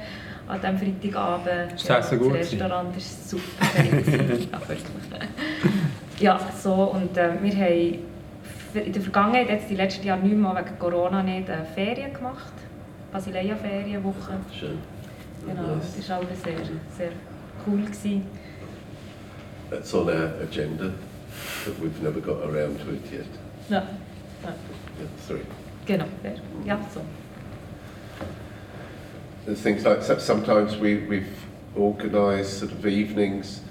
an 0.49 0.61
diesem 0.61 0.79
Freitagabend. 0.79 1.73
Ist 1.75 1.89
das 1.89 2.11
ja, 2.11 2.17
gut 2.17 2.35
das 2.35 2.53
Restaurant 2.53 2.97
ist 2.97 3.31
super. 3.31 3.67
ja, 6.21 6.39
ja, 6.39 6.41
so, 6.61 6.73
und 6.73 7.17
äh, 7.17 7.31
wir 7.43 7.53
haben 7.53 7.99
in 8.75 8.93
der 8.93 9.03
Vergangenheit, 9.03 9.49
jetzt 9.49 9.71
die 9.71 9.77
letzten 9.77 10.07
Jahre 10.07 10.21
nicht 10.21 10.37
mehr 10.37 10.55
wegen 10.55 10.79
Corona 10.79 11.23
nicht 11.23 11.49
äh, 11.49 11.65
Ferien 11.75 12.13
gemacht. 12.13 12.53
Basileia-Ferienwoche. 13.13 14.33
Schön. 14.59 14.79
Genau, 15.47 15.75
das 15.77 16.09
war 16.09 16.19
auch 16.19 16.23
sehr, 16.43 16.57
sehr 16.97 17.11
cool. 17.65 17.79
Gewesen. 17.79 18.27
That's 19.71 19.95
on 19.95 20.11
our 20.11 20.35
agenda, 20.43 20.93
but 21.65 21.79
we've 21.79 22.03
never 22.03 22.21
got 22.21 22.43
around 22.49 22.79
to 22.81 22.95
it 22.95 23.13
yet. 23.13 23.27
Ja. 23.71 23.83
ja. 24.45 24.53
Yeah, 25.01 25.07
three. 25.27 25.45
Genau, 25.87 26.07
ja, 26.65 26.79
so. 26.93 27.05
There's 29.47 29.61
things 29.61 29.85
like 29.85 30.03
sometimes 30.03 30.77
we, 30.77 30.99
we've 30.99 31.45
organised 31.77 32.61
sort 32.61 32.73
of 32.73 32.87
evenings, 32.87 33.63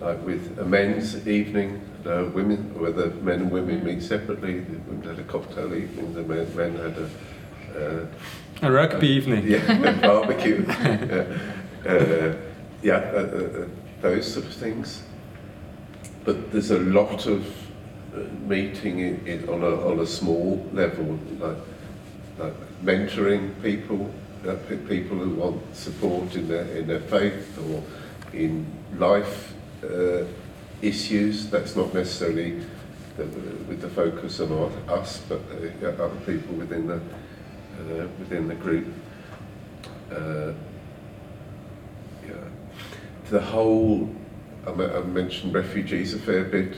like 0.00 0.24
with 0.24 0.58
a 0.58 0.64
men's 0.64 1.26
evening, 1.28 1.82
uh, 2.06 2.30
women, 2.32 2.78
whether 2.80 3.10
men 3.22 3.40
and 3.40 3.50
women 3.50 3.84
meet 3.84 4.02
separately. 4.02 4.60
The 4.60 4.78
women 4.88 5.08
had 5.08 5.18
a 5.18 5.24
cocktail 5.24 5.74
evening, 5.74 6.14
the 6.14 6.22
men, 6.22 6.56
men 6.56 6.76
had 6.76 6.96
a 6.96 7.10
uh, 7.76 8.06
a 8.62 8.72
rugby 8.72 9.08
a, 9.08 9.10
evening. 9.10 9.46
Yeah, 9.46 9.72
a 9.72 9.92
barbecue. 10.00 10.64
uh, 11.86 12.34
yeah, 12.82 12.94
uh, 12.94 13.18
uh, 13.18 13.66
those 14.00 14.32
sort 14.32 14.46
of 14.46 14.52
things. 14.52 15.02
But 16.24 16.52
there's 16.52 16.70
a 16.70 16.78
lot 16.78 17.26
of 17.26 17.46
uh, 18.14 18.18
meeting 18.46 19.00
in, 19.00 19.26
in, 19.26 19.48
on, 19.48 19.62
a, 19.62 19.88
on 19.88 20.00
a 20.00 20.06
small 20.06 20.64
level, 20.72 21.18
like, 21.38 21.56
like 22.38 22.54
mentoring 22.84 23.60
people, 23.62 24.12
people 24.88 25.16
who 25.16 25.30
want 25.30 25.76
support 25.76 26.34
in 26.34 26.48
their, 26.48 26.64
in 26.76 26.86
their 26.86 27.00
faith 27.00 27.58
or 27.70 27.82
in 28.32 28.66
life 28.96 29.54
issues. 30.82 31.50
That's 31.50 31.74
not 31.74 31.92
necessarily 31.94 32.64
the, 33.16 33.24
with 33.24 33.80
the 33.80 33.88
focus 33.88 34.40
on 34.40 34.52
us, 34.88 35.22
but 35.28 35.40
uh, 35.50 35.86
other 35.88 36.20
people 36.24 36.54
within 36.54 36.86
the 36.86 36.96
uh, 36.96 38.06
within 38.18 38.48
the 38.48 38.54
group. 38.54 38.86
Uh. 40.12 40.52
The 43.30 43.40
whole, 43.40 44.08
I, 44.66 44.70
I, 44.70 45.00
mentioned 45.02 45.52
refugees 45.52 46.14
a 46.14 46.18
fair 46.18 46.44
bit. 46.44 46.76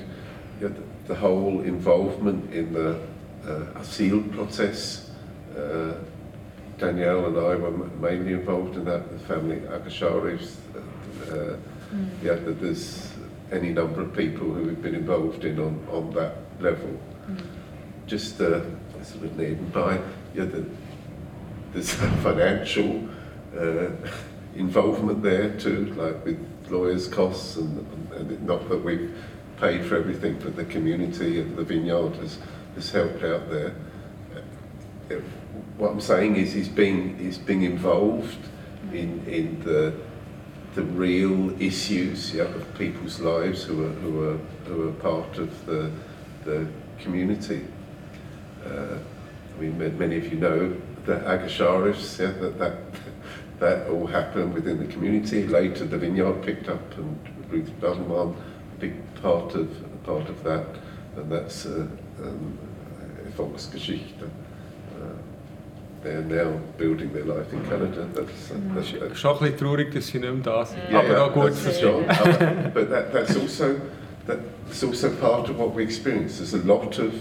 Yeah, 0.61 0.69
the, 0.69 0.83
the, 1.07 1.14
whole 1.14 1.61
involvement 1.61 2.52
in 2.52 2.73
the 2.73 3.00
uh, 3.47 3.78
asylum 3.78 4.30
process. 4.30 5.11
Uh, 5.57 5.95
Danielle 6.78 7.26
and 7.26 7.37
I 7.37 7.54
were 7.54 7.71
mainly 7.71 8.33
involved 8.33 8.76
in 8.76 8.85
that. 8.87 9.11
The 9.12 9.19
family 9.26 9.57
Agasharis. 9.61 10.57
Uh, 11.30 11.57
mm. 11.95 12.09
Yeah, 12.23 12.35
there's 12.35 13.12
any 13.52 13.73
number 13.73 14.02
of 14.02 14.12
people 14.16 14.52
who 14.52 14.69
have 14.69 14.83
been 14.83 14.95
involved 14.95 15.45
in 15.45 15.59
on, 15.61 15.87
on 15.90 16.11
that 16.14 16.37
level. 16.61 16.99
Mm. 17.28 17.47
Just 18.07 18.40
uh, 18.40 18.61
sort 19.04 19.25
of 19.25 19.73
by 19.73 20.00
yeah, 20.35 20.45
the, 20.45 20.64
there's 21.73 21.92
financial 22.23 23.09
uh, 23.57 23.90
involvement 24.57 25.23
there 25.23 25.57
too, 25.59 25.87
like 25.95 26.25
with 26.25 26.38
lawyers' 26.69 27.09
costs, 27.09 27.57
and, 27.57 27.87
and, 28.12 28.42
not 28.47 28.69
that 28.69 28.83
we've 28.83 29.14
paid 29.59 29.85
for 29.85 29.97
everything, 29.97 30.38
but 30.42 30.57
the 30.57 30.64
community 30.64 31.40
and 31.40 31.57
the 31.57 31.64
vineyard 31.64 32.16
has, 32.16 32.38
has 32.75 32.90
helped 32.90 33.23
out 33.23 33.50
there. 33.50 33.75
Uh, 35.11 35.14
what 35.76 35.90
I'm 35.90 36.00
saying 36.00 36.37
is 36.37 36.52
he's 36.52 36.69
being, 36.69 37.19
he's 37.19 37.38
being 37.38 37.62
involved 37.62 38.38
in, 38.92 39.25
in 39.26 39.61
the, 39.61 39.95
the 40.75 40.83
real 40.83 41.61
issues 41.61 42.35
yeah, 42.35 42.45
of 42.45 42.75
people's 42.75 43.21
lives 43.21 43.64
who 43.64 43.85
are, 43.85 43.90
who 43.90 44.28
are, 44.28 44.37
who 44.66 44.88
are 44.88 44.92
part 44.92 45.38
of 45.38 45.66
the, 45.66 45.90
the 46.45 46.66
community. 46.99 47.66
Uh, 48.64 48.99
I 49.57 49.61
mean, 49.61 49.99
many 49.99 50.16
of 50.16 50.33
you 50.33 50.38
know 50.38 50.76
the 51.07 51.16
Agasharis, 51.16 52.19
yeah, 52.19 52.30
that, 52.40 52.59
that, 52.59 52.76
that 53.61 53.88
all 53.88 54.07
happened 54.07 54.55
within 54.55 54.79
the 54.79 54.93
community. 54.93 55.47
Later, 55.47 55.85
the 55.85 55.99
vineyard 55.99 56.43
picked 56.43 56.69
up, 56.69 56.97
and 56.99 57.17
Ruth 57.50 57.71
Badelman, 57.81 58.35
a 58.35 58.81
big 58.81 58.95
part 59.23 59.55
of, 59.55 59.69
part 60.05 60.29
of 60.29 60.43
that, 60.43 60.67
and 61.17 61.31
that's 61.31 61.67
uh, 61.67 61.87
um, 62.23 62.59
Volksgeschichte. 63.37 64.25
Uh, 64.25 65.12
they're 66.02 66.23
now 66.23 66.59
building 66.79 67.12
their 67.12 67.25
life 67.25 67.52
in 67.52 67.62
Canada. 67.67 68.09
That's, 68.14 68.50
uh, 68.50 68.55
that's, 68.75 68.93
that's, 68.93 69.19
Schon 69.19 69.37
ein 69.37 69.38
bisschen 69.40 69.59
traurig, 69.59 69.93
dass 69.93 70.07
sie 70.07 70.19
nicht 70.19 70.33
mehr 70.33 70.43
da 70.43 70.64
sind. 70.64 70.81
yeah, 70.90 71.00
Aber 71.00 71.25
auch 71.25 71.35
gut 71.35 71.55
für 71.55 71.71
for 71.71 71.79
sure. 71.79 72.05
Uh, 72.09 72.71
but 72.73 72.88
that, 72.88 73.12
that's 73.12 73.37
also 73.37 73.79
that's 74.26 74.83
also 74.83 75.11
part 75.17 75.50
of 75.50 75.59
what 75.59 75.75
we 75.75 75.83
experience. 75.83 76.38
There's 76.38 76.55
a 76.55 76.64
lot 76.67 76.99
of 76.99 77.14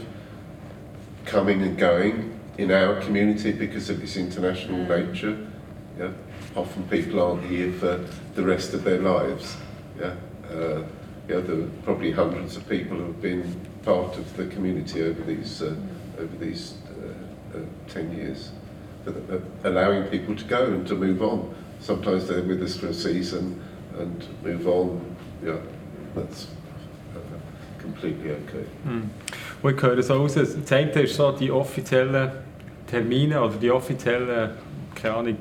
coming 1.25 1.61
and 1.61 1.77
going 1.77 2.39
in 2.57 2.71
our 2.71 3.01
community 3.01 3.51
because 3.51 3.89
of 3.89 4.01
its 4.01 4.15
international 4.15 4.85
nature. 4.85 5.37
Yeah, 5.99 6.11
often 6.55 6.83
people 6.87 7.21
aren't 7.21 7.43
here 7.43 7.73
for 7.73 7.99
the 8.33 8.43
rest 8.43 8.73
of 8.73 8.85
their 8.85 8.99
lives. 8.99 9.57
Yeah, 9.99 10.15
uh, 10.49 10.83
yeah, 11.27 11.41
there 11.41 11.63
are 11.63 11.69
probably 11.83 12.11
hundreds 12.13 12.55
of 12.55 12.69
people 12.69 12.95
who 12.95 13.07
have 13.07 13.21
been 13.21 13.59
part 13.83 14.17
of 14.17 14.37
the 14.37 14.45
community 14.45 15.03
over 15.03 15.21
these 15.23 15.61
uh, 15.61 15.75
over 16.17 16.37
these 16.37 16.75
uh, 17.53 17.57
uh, 17.57 17.61
ten 17.89 18.15
years, 18.15 18.51
but, 19.03 19.15
uh, 19.29 19.39
allowing 19.65 20.03
people 20.05 20.37
to 20.37 20.45
go 20.45 20.67
and 20.67 20.87
to 20.87 20.95
move 20.95 21.21
on. 21.21 21.53
Sometimes 21.81 22.29
they're 22.29 22.43
with 22.43 22.63
us 22.63 22.77
for 22.77 22.87
a 22.87 22.93
season 22.93 23.61
and 23.97 24.25
move 24.41 24.67
on. 24.67 25.01
Yeah, 25.43 25.57
that's 26.15 26.47
uh, 27.13 27.19
completely 27.81 28.31
okay. 28.31 28.65
Hm. 28.85 29.09
Und 29.61 29.75
ich 29.75 29.81
höre 29.81 30.01
so 30.01 30.13
raus, 30.13 30.35
das 30.35 30.55
eine 30.71 31.01
ist 31.01 31.15
so 31.15 31.33
die 31.33 31.51
offiziellen 31.51 32.31
Termine 32.87 33.41
oder 33.41 33.55
die 33.55 33.71
offiziellen, 33.71 34.51
keine 34.95 35.15
Ahnung, 35.15 35.37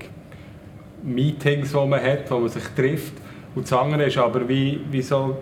Meetings, 1.02 1.72
die 1.72 1.86
man 1.86 2.02
hat, 2.02 2.30
wo 2.30 2.38
man 2.38 2.48
sich 2.48 2.64
trifft. 2.76 3.14
Und 3.54 3.64
das 3.64 3.72
andere 3.72 4.04
ist 4.04 4.18
aber 4.18 4.48
wie, 4.48 4.80
wie 4.90 5.02
so 5.02 5.38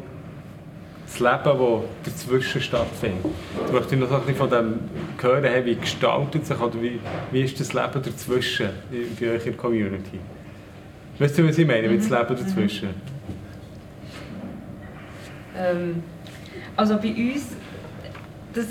das 1.07 1.21
Leben, 1.21 1.59
das 2.05 2.15
dazwischen 2.15 2.61
stattfindet. 2.61 3.25
Ich 3.67 3.73
möchte 3.73 3.97
noch 3.97 4.11
ein 4.11 4.21
bisschen 4.21 4.35
von 4.37 4.51
dem 4.51 4.79
hören, 5.21 5.45
hey, 5.45 5.65
wie 5.65 5.77
gestaltet 5.77 6.47
sich 6.47 6.61
oder 6.61 6.83
wie, 6.83 6.99
wie 7.31 7.43
ist 7.43 7.59
das 7.61 7.73
Leben 7.73 8.03
dazwischen 8.03 8.71
bei 9.21 9.31
euch 9.31 9.47
in 9.47 9.53
der 9.53 9.57
Community? 9.57 10.19
Weißt 11.19 11.39
du, 11.39 11.49
was 11.49 11.59
ich 11.59 11.67
meine 11.67 11.89
mit 11.89 12.01
das 12.01 12.11
Leben 12.11 12.37
dazwischen? 12.37 12.89
Ähm, 15.57 16.03
also 16.77 16.97
bei 16.99 17.09
uns, 17.09 17.57
das, 18.53 18.67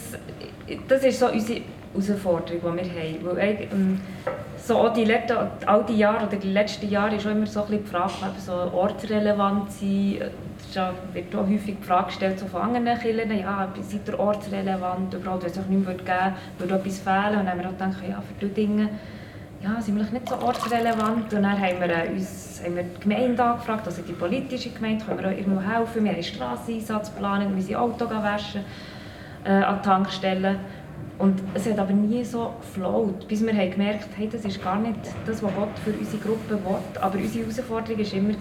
das 0.87 1.03
ist 1.03 1.19
so 1.19 1.31
unsere 1.31 1.61
Herausforderung, 1.93 2.77
die 2.77 2.83
wir 2.83 3.01
haben. 3.01 3.37
Weil, 3.37 3.67
ähm, 3.71 3.99
so 4.65 4.77
auch 4.77 4.93
die 4.93 5.05
letzten, 5.05 5.37
all 5.65 5.83
die 5.83 5.97
Jahre 5.97 6.25
oder 6.25 6.37
die 6.37 6.51
letzten 6.51 6.89
Jahre 6.89 7.15
ist 7.15 7.23
schon 7.23 7.33
immer 7.33 7.45
so 7.45 7.63
ein 7.63 7.71
die 7.71 7.87
Frage, 7.87 8.13
ob 8.21 8.39
so 8.39 8.53
ortsrelevant 8.53 9.71
sein. 9.71 10.17
Es 10.67 10.75
wird 11.13 11.35
auch 11.35 11.47
häufig 11.47 11.77
die 11.79 11.83
Frage 11.83 12.07
gestellt 12.07 12.39
so 12.39 12.47
von 12.47 12.61
anderen 12.61 12.99
Kirchen, 12.99 13.37
ja, 13.37 13.67
seid 13.79 14.07
ihr 14.07 14.19
ortsrelevant, 14.19 15.13
überhaupt, 15.13 15.43
wenn 15.43 15.51
es 15.51 15.57
euch 15.57 15.67
nicht 15.67 15.85
mehr 15.85 15.93
geben 15.93 16.07
würde, 16.07 16.33
würde 16.57 16.75
etwas 16.75 16.99
fehlen. 16.99 17.39
Und 17.39 17.45
dann 17.45 17.49
haben 17.49 17.59
wir 17.59 17.67
auch 17.67 17.71
gedacht, 17.73 17.97
ja, 18.09 18.21
für 18.21 18.45
die 18.45 18.53
Dinge 18.53 18.89
ja, 19.63 19.81
sind 19.81 19.95
wir 19.95 20.03
nicht 20.03 20.29
so 20.29 20.35
ortsrelevant. 20.35 21.33
Und 21.33 21.43
dann 21.43 21.59
haben 21.59 21.79
wir, 21.79 21.89
äh, 21.89 22.09
uns, 22.09 22.61
haben 22.63 22.75
wir 22.75 22.83
die 22.83 22.99
Gemeinde 23.01 23.43
angefragt, 23.43 23.85
also 23.85 24.01
die 24.01 24.13
politische 24.13 24.71
Gemeinde, 24.71 25.05
können 25.05 25.19
wir 25.19 25.27
auch 25.27 25.37
irgendwo 25.37 25.61
helfen. 25.61 26.03
Wir 26.03 26.13
haben 26.13 26.23
Strasseneinsatzplanung, 26.23 27.55
wir 27.55 27.63
sind 27.63 27.75
Auto 27.75 28.09
waschen 28.09 28.61
äh, 29.45 29.51
an 29.51 29.81
Tankstellen. 29.81 30.57
Und 31.17 31.41
es 31.53 31.65
hat 31.69 31.79
aber 31.79 31.93
nie 31.93 32.25
so 32.25 32.53
geflowt, 32.59 33.27
bis 33.29 33.45
wir 33.45 33.53
haben 33.53 33.71
gemerkt 33.71 34.09
hey, 34.17 34.27
das 34.29 34.43
ist 34.43 34.61
gar 34.61 34.79
nicht 34.79 34.99
das, 35.25 35.41
was 35.41 35.53
Gott 35.55 35.79
für 35.83 35.91
unsere 35.91 36.17
Gruppe 36.17 36.49
will. 36.49 37.01
Aber 37.01 37.17
unsere 37.17 37.45
Herausforderung 37.45 37.99
war 37.99 38.13
immer, 38.13 38.33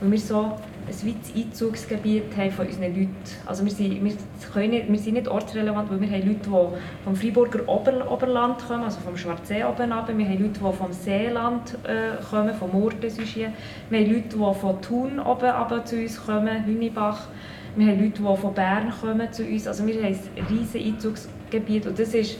weil 0.00 0.10
wir 0.10 0.18
so 0.18 0.40
ein 0.42 1.08
weites 1.08 1.34
Einzugsgebiet 1.34 2.36
haben 2.36 2.50
von 2.50 2.66
unseren 2.66 2.94
Leuten. 2.94 3.14
Also 3.46 3.64
wir 3.64 3.72
sind, 3.72 4.04
wir, 4.04 4.12
können 4.52 4.70
nicht, 4.70 4.92
wir 4.92 4.98
sind 4.98 5.14
nicht 5.14 5.28
ortsrelevant, 5.28 5.90
weil 5.90 6.00
wir 6.02 6.08
haben 6.10 6.28
Leute, 6.28 6.40
die 6.44 7.04
vom 7.04 7.16
Freiburger 7.16 7.66
Ober, 7.66 8.10
Oberland 8.10 8.58
kommen, 8.66 8.84
also 8.84 9.00
vom 9.00 9.16
Schwarzsee 9.16 9.64
oben 9.64 9.90
runter. 9.90 10.16
Wir 10.16 10.26
haben 10.26 10.42
Leute, 10.42 10.60
die 10.60 10.76
vom 10.76 10.92
Seeland 10.92 11.78
äh, 11.84 12.22
kommen, 12.28 12.54
vom 12.54 12.72
hier. 12.72 13.52
Wir 13.88 14.00
haben 14.00 14.12
Leute, 14.12 14.36
die 14.36 14.60
von 14.60 14.82
Thun 14.82 15.18
oben 15.18 15.50
runter 15.50 15.84
zu 15.86 15.96
uns 15.96 16.26
kommen, 16.26 16.66
Hünibach. 16.66 17.28
Wir 17.74 17.86
haben 17.86 18.00
Leute, 18.04 18.20
die 18.20 18.36
von 18.36 18.52
Bern 18.52 18.92
kommen 19.00 19.32
zu 19.32 19.44
uns. 19.44 19.66
Also 19.66 19.86
wir 19.86 19.94
haben 19.94 20.04
ein 20.36 20.46
riesiges 20.50 20.86
Einzugsgebiet 20.86 21.41
und 21.86 21.98
das 21.98 22.14
ist, 22.14 22.36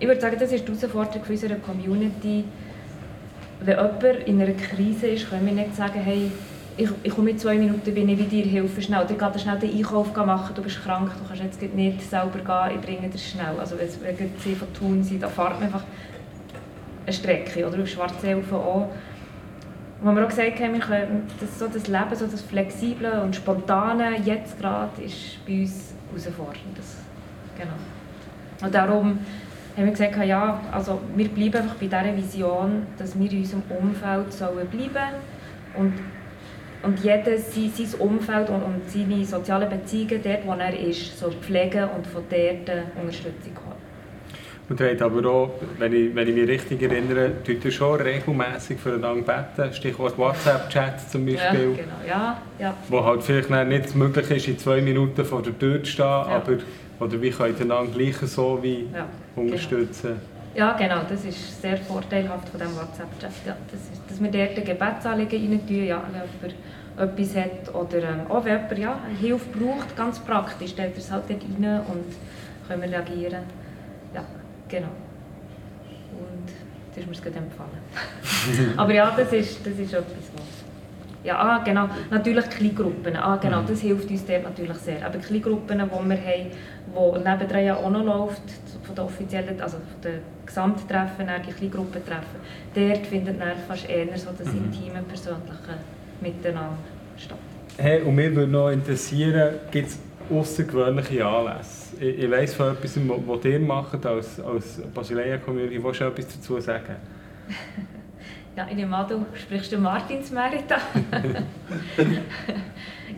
ich 0.00 0.06
würde 0.06 0.20
sagen, 0.20 0.36
das 0.38 0.52
ist 0.52 0.66
die 0.66 0.72
Herausforderung 0.72 1.24
für 1.24 1.32
unsere 1.32 1.56
Community. 1.56 2.44
Wenn 3.60 3.76
jemand 3.76 4.26
in 4.26 4.40
einer 4.40 4.52
Krise 4.52 5.08
ist, 5.08 5.28
können 5.28 5.46
wir 5.46 5.52
nicht 5.52 5.74
sagen, 5.74 6.00
hey, 6.00 6.30
ich, 6.76 6.88
ich 7.02 7.12
komme 7.12 7.30
in 7.30 7.38
zwei 7.38 7.56
Minuten, 7.56 7.92
bin 7.92 8.08
ich 8.08 8.18
bei 8.18 8.24
dir, 8.24 8.44
hilfe 8.44 8.80
schnell. 8.80 9.04
Oder 9.04 9.14
geh 9.14 9.38
schnell 9.38 9.58
den 9.58 9.76
Einkauf 9.76 10.14
machen, 10.14 10.54
du 10.54 10.62
bist 10.62 10.82
krank, 10.82 11.10
du 11.18 11.26
kannst 11.26 11.42
jetzt 11.42 11.74
nicht 11.74 12.08
selber 12.08 12.38
gehen, 12.38 12.78
ich 12.78 12.86
bringe 12.86 13.08
dir 13.08 13.18
schnell. 13.18 13.58
Also 13.58 13.76
wenn 13.78 13.88
sie 13.88 14.54
von 14.54 14.72
Thun 14.72 15.02
sind, 15.02 15.22
dann 15.22 15.30
fahrt 15.30 15.54
man 15.54 15.64
einfach 15.64 15.84
eine 17.04 17.12
Strecke. 17.12 17.66
Oder 17.66 17.82
auf 17.82 17.88
Schwarzsee 17.88 18.34
rauf 18.34 18.52
auch. 18.52 18.88
Wo 20.00 20.12
wir 20.12 20.22
auch 20.22 20.28
gesagt 20.28 20.60
haben, 20.60 20.74
wir 20.74 20.80
können, 20.80 21.26
das, 21.40 21.58
so 21.58 21.66
das 21.66 21.88
Leben, 21.88 22.14
so 22.14 22.26
das 22.26 22.42
Flexible 22.42 23.20
und 23.22 23.34
Spontane 23.34 24.20
jetzt 24.24 24.56
gerade, 24.60 25.02
ist 25.02 25.44
bei 25.44 25.62
uns 25.62 25.92
herausfordernd. 26.12 26.76
Das, 26.76 26.98
genau. 27.56 27.97
Und 28.62 28.74
darum 28.74 29.18
haben 29.76 29.84
wir 29.84 29.92
gesagt, 29.92 30.16
ja, 30.24 30.60
also 30.72 31.00
wir 31.14 31.28
bleiben 31.28 31.56
einfach 31.62 31.76
bei 31.76 31.86
dieser 31.86 32.16
Vision, 32.16 32.86
dass 32.98 33.18
wir 33.18 33.30
in 33.30 33.38
unserem 33.38 33.62
Umfeld 33.68 34.32
sollen 34.32 34.66
bleiben 34.66 35.14
und 35.76 35.92
und 36.82 37.00
jeder 37.00 37.36
sein, 37.38 37.72
sein 37.74 38.00
Umfeld 38.00 38.50
und, 38.50 38.62
und 38.62 38.88
seine 38.88 39.24
sozialen 39.24 39.68
Beziehungen 39.68 40.20
dort, 40.22 40.46
wo 40.46 40.52
er 40.52 40.78
ist, 40.78 41.18
so 41.18 41.30
pflegen 41.30 41.88
und 41.96 42.06
von 42.06 42.22
dort 42.30 42.68
äh, 42.68 42.82
Unterstützung 43.00 43.52
holen. 43.66 43.78
Und 44.68 44.80
ihr 44.80 45.02
aber 45.02 45.28
auch, 45.28 45.50
wenn 45.78 45.92
ich, 45.94 46.14
wenn 46.14 46.28
ich 46.28 46.34
mich 46.34 46.48
richtig 46.48 46.82
erinnere, 46.82 47.32
tut 47.42 47.64
ihr 47.64 47.70
schon 47.70 48.00
regelmässig 48.00 48.78
füreinander 48.78 49.22
beten. 49.56 49.72
Stichwort 49.72 50.18
WhatsApp-Chat 50.18 51.10
zum 51.10 51.26
Ja, 51.26 51.36
Beispiel. 51.36 51.68
genau. 51.74 52.06
Ja, 52.06 52.42
ja. 52.58 52.74
Wo 52.88 53.02
halt 53.02 53.22
vielleicht 53.22 53.48
nicht 53.50 53.94
möglich 53.96 54.30
ist, 54.30 54.46
in 54.48 54.58
zwei 54.58 54.82
Minuten 54.82 55.24
vor 55.24 55.42
der 55.42 55.58
Tür 55.58 55.82
zu 55.82 55.90
stehen, 55.90 56.04
aber 56.04 56.58
oder 57.00 57.20
wie 57.20 57.30
könnt 57.30 57.58
ihr 57.58 57.64
einander 57.64 57.92
gleich 57.92 58.16
so 58.16 58.58
wie 58.62 58.88
Ja, 58.92 59.06
unterstützen. 59.36 60.20
Ja, 60.54 60.76
genau, 60.76 61.02
das 61.08 61.24
ist 61.24 61.60
sehr 61.60 61.76
vorteilhaft 61.76 62.48
von 62.48 62.58
diesem 62.58 62.74
WhatsApp-Chat. 62.74 63.30
Ja, 63.46 63.56
das 63.70 63.80
ist, 63.80 64.02
dass 64.08 64.20
wir 64.20 64.30
dort 64.30 64.64
Gebetsanliegen 64.64 65.52
rein 65.52 65.66
tun, 65.66 65.84
ja, 65.84 66.02
wenn 66.10 66.22
jemand 66.22 66.54
etwas 66.98 67.36
hat 67.36 67.74
oder 67.74 67.98
ähm, 67.98 68.20
auch 68.28 68.44
wenn 68.44 68.54
jemand 68.54 68.78
ja, 68.78 69.00
Hilfe 69.20 69.46
braucht, 69.56 69.96
ganz 69.96 70.18
praktisch, 70.18 70.70
stellt 70.70 70.94
er 70.94 70.98
es 70.98 71.10
halt 71.12 71.24
dort 71.28 71.42
rein 71.42 71.80
und 71.86 72.14
können 72.66 72.82
wir 72.82 72.90
reagieren. 72.90 73.44
Ja, 74.14 74.24
genau. 74.68 74.88
Und 76.12 76.48
das 76.94 77.04
ist 77.04 77.08
mir 77.08 77.30
gerade 77.30 77.44
empfallen. 77.44 78.74
Aber 78.76 78.92
ja, 78.92 79.14
das 79.16 79.32
ist, 79.32 79.64
das 79.64 79.78
ist 79.78 79.92
etwas, 79.92 80.32
was... 80.34 80.57
Ja, 81.24 81.38
ah, 81.38 81.58
genau. 81.64 81.88
Natürlich 82.10 82.48
Kleingruppen. 82.48 83.16
Ah, 83.16 83.36
genau, 83.36 83.62
das 83.62 83.80
hilft 83.80 84.10
uns 84.10 84.24
dort 84.24 84.44
natürlich 84.44 84.76
sehr. 84.78 85.04
Aber 85.04 85.18
Kleingruppen, 85.18 85.78
die 85.78 86.08
wir 86.08 86.16
haben, 86.16 86.50
die 87.14 87.28
nebendran 87.28 87.64
ja 87.64 87.76
auch 87.76 87.90
noch 87.90 88.04
läuft, 88.04 88.42
von 88.84 88.94
den 88.94 89.04
offiziellen, 89.04 89.60
also 89.60 89.78
von 89.78 90.00
den 90.02 90.20
Gesamttreffen, 90.46 91.26
die 91.46 91.52
Kleingruppentreffen, 91.52 92.40
dort 92.74 93.06
findet 93.06 93.40
dann 93.40 93.58
fast 93.66 93.88
eher 93.88 94.16
so 94.16 94.30
das 94.36 94.48
intime, 94.48 95.02
persönliche 95.06 95.78
Miteinander 96.20 96.78
statt. 97.16 97.38
Hey, 97.76 98.02
und 98.02 98.14
mich 98.14 98.34
würde 98.34 98.50
noch 98.50 98.70
interessieren, 98.70 99.54
gibt 99.70 99.88
es 99.88 99.98
außergewöhnliche 100.30 101.24
Anlässe? 101.24 101.96
Ich, 102.00 102.18
ich 102.18 102.30
weiss 102.30 102.54
von 102.54 102.72
etwas, 102.72 102.98
was 102.98 103.44
ihr 103.44 103.60
macht 103.60 104.04
als, 104.06 104.40
als 104.40 104.80
Basileia-Community. 104.94 105.82
Willst 105.82 106.00
du 106.00 106.04
etwas 106.04 106.26
dazu 106.28 106.60
sagen? 106.60 106.96
Ja, 108.58 108.66
ich 108.68 108.74
nehme 108.74 108.96
an, 108.96 109.06
du 109.06 109.24
sprichst 109.34 109.70
den 109.72 109.82
Martinsmerit 109.82 110.72
an. 110.72 110.80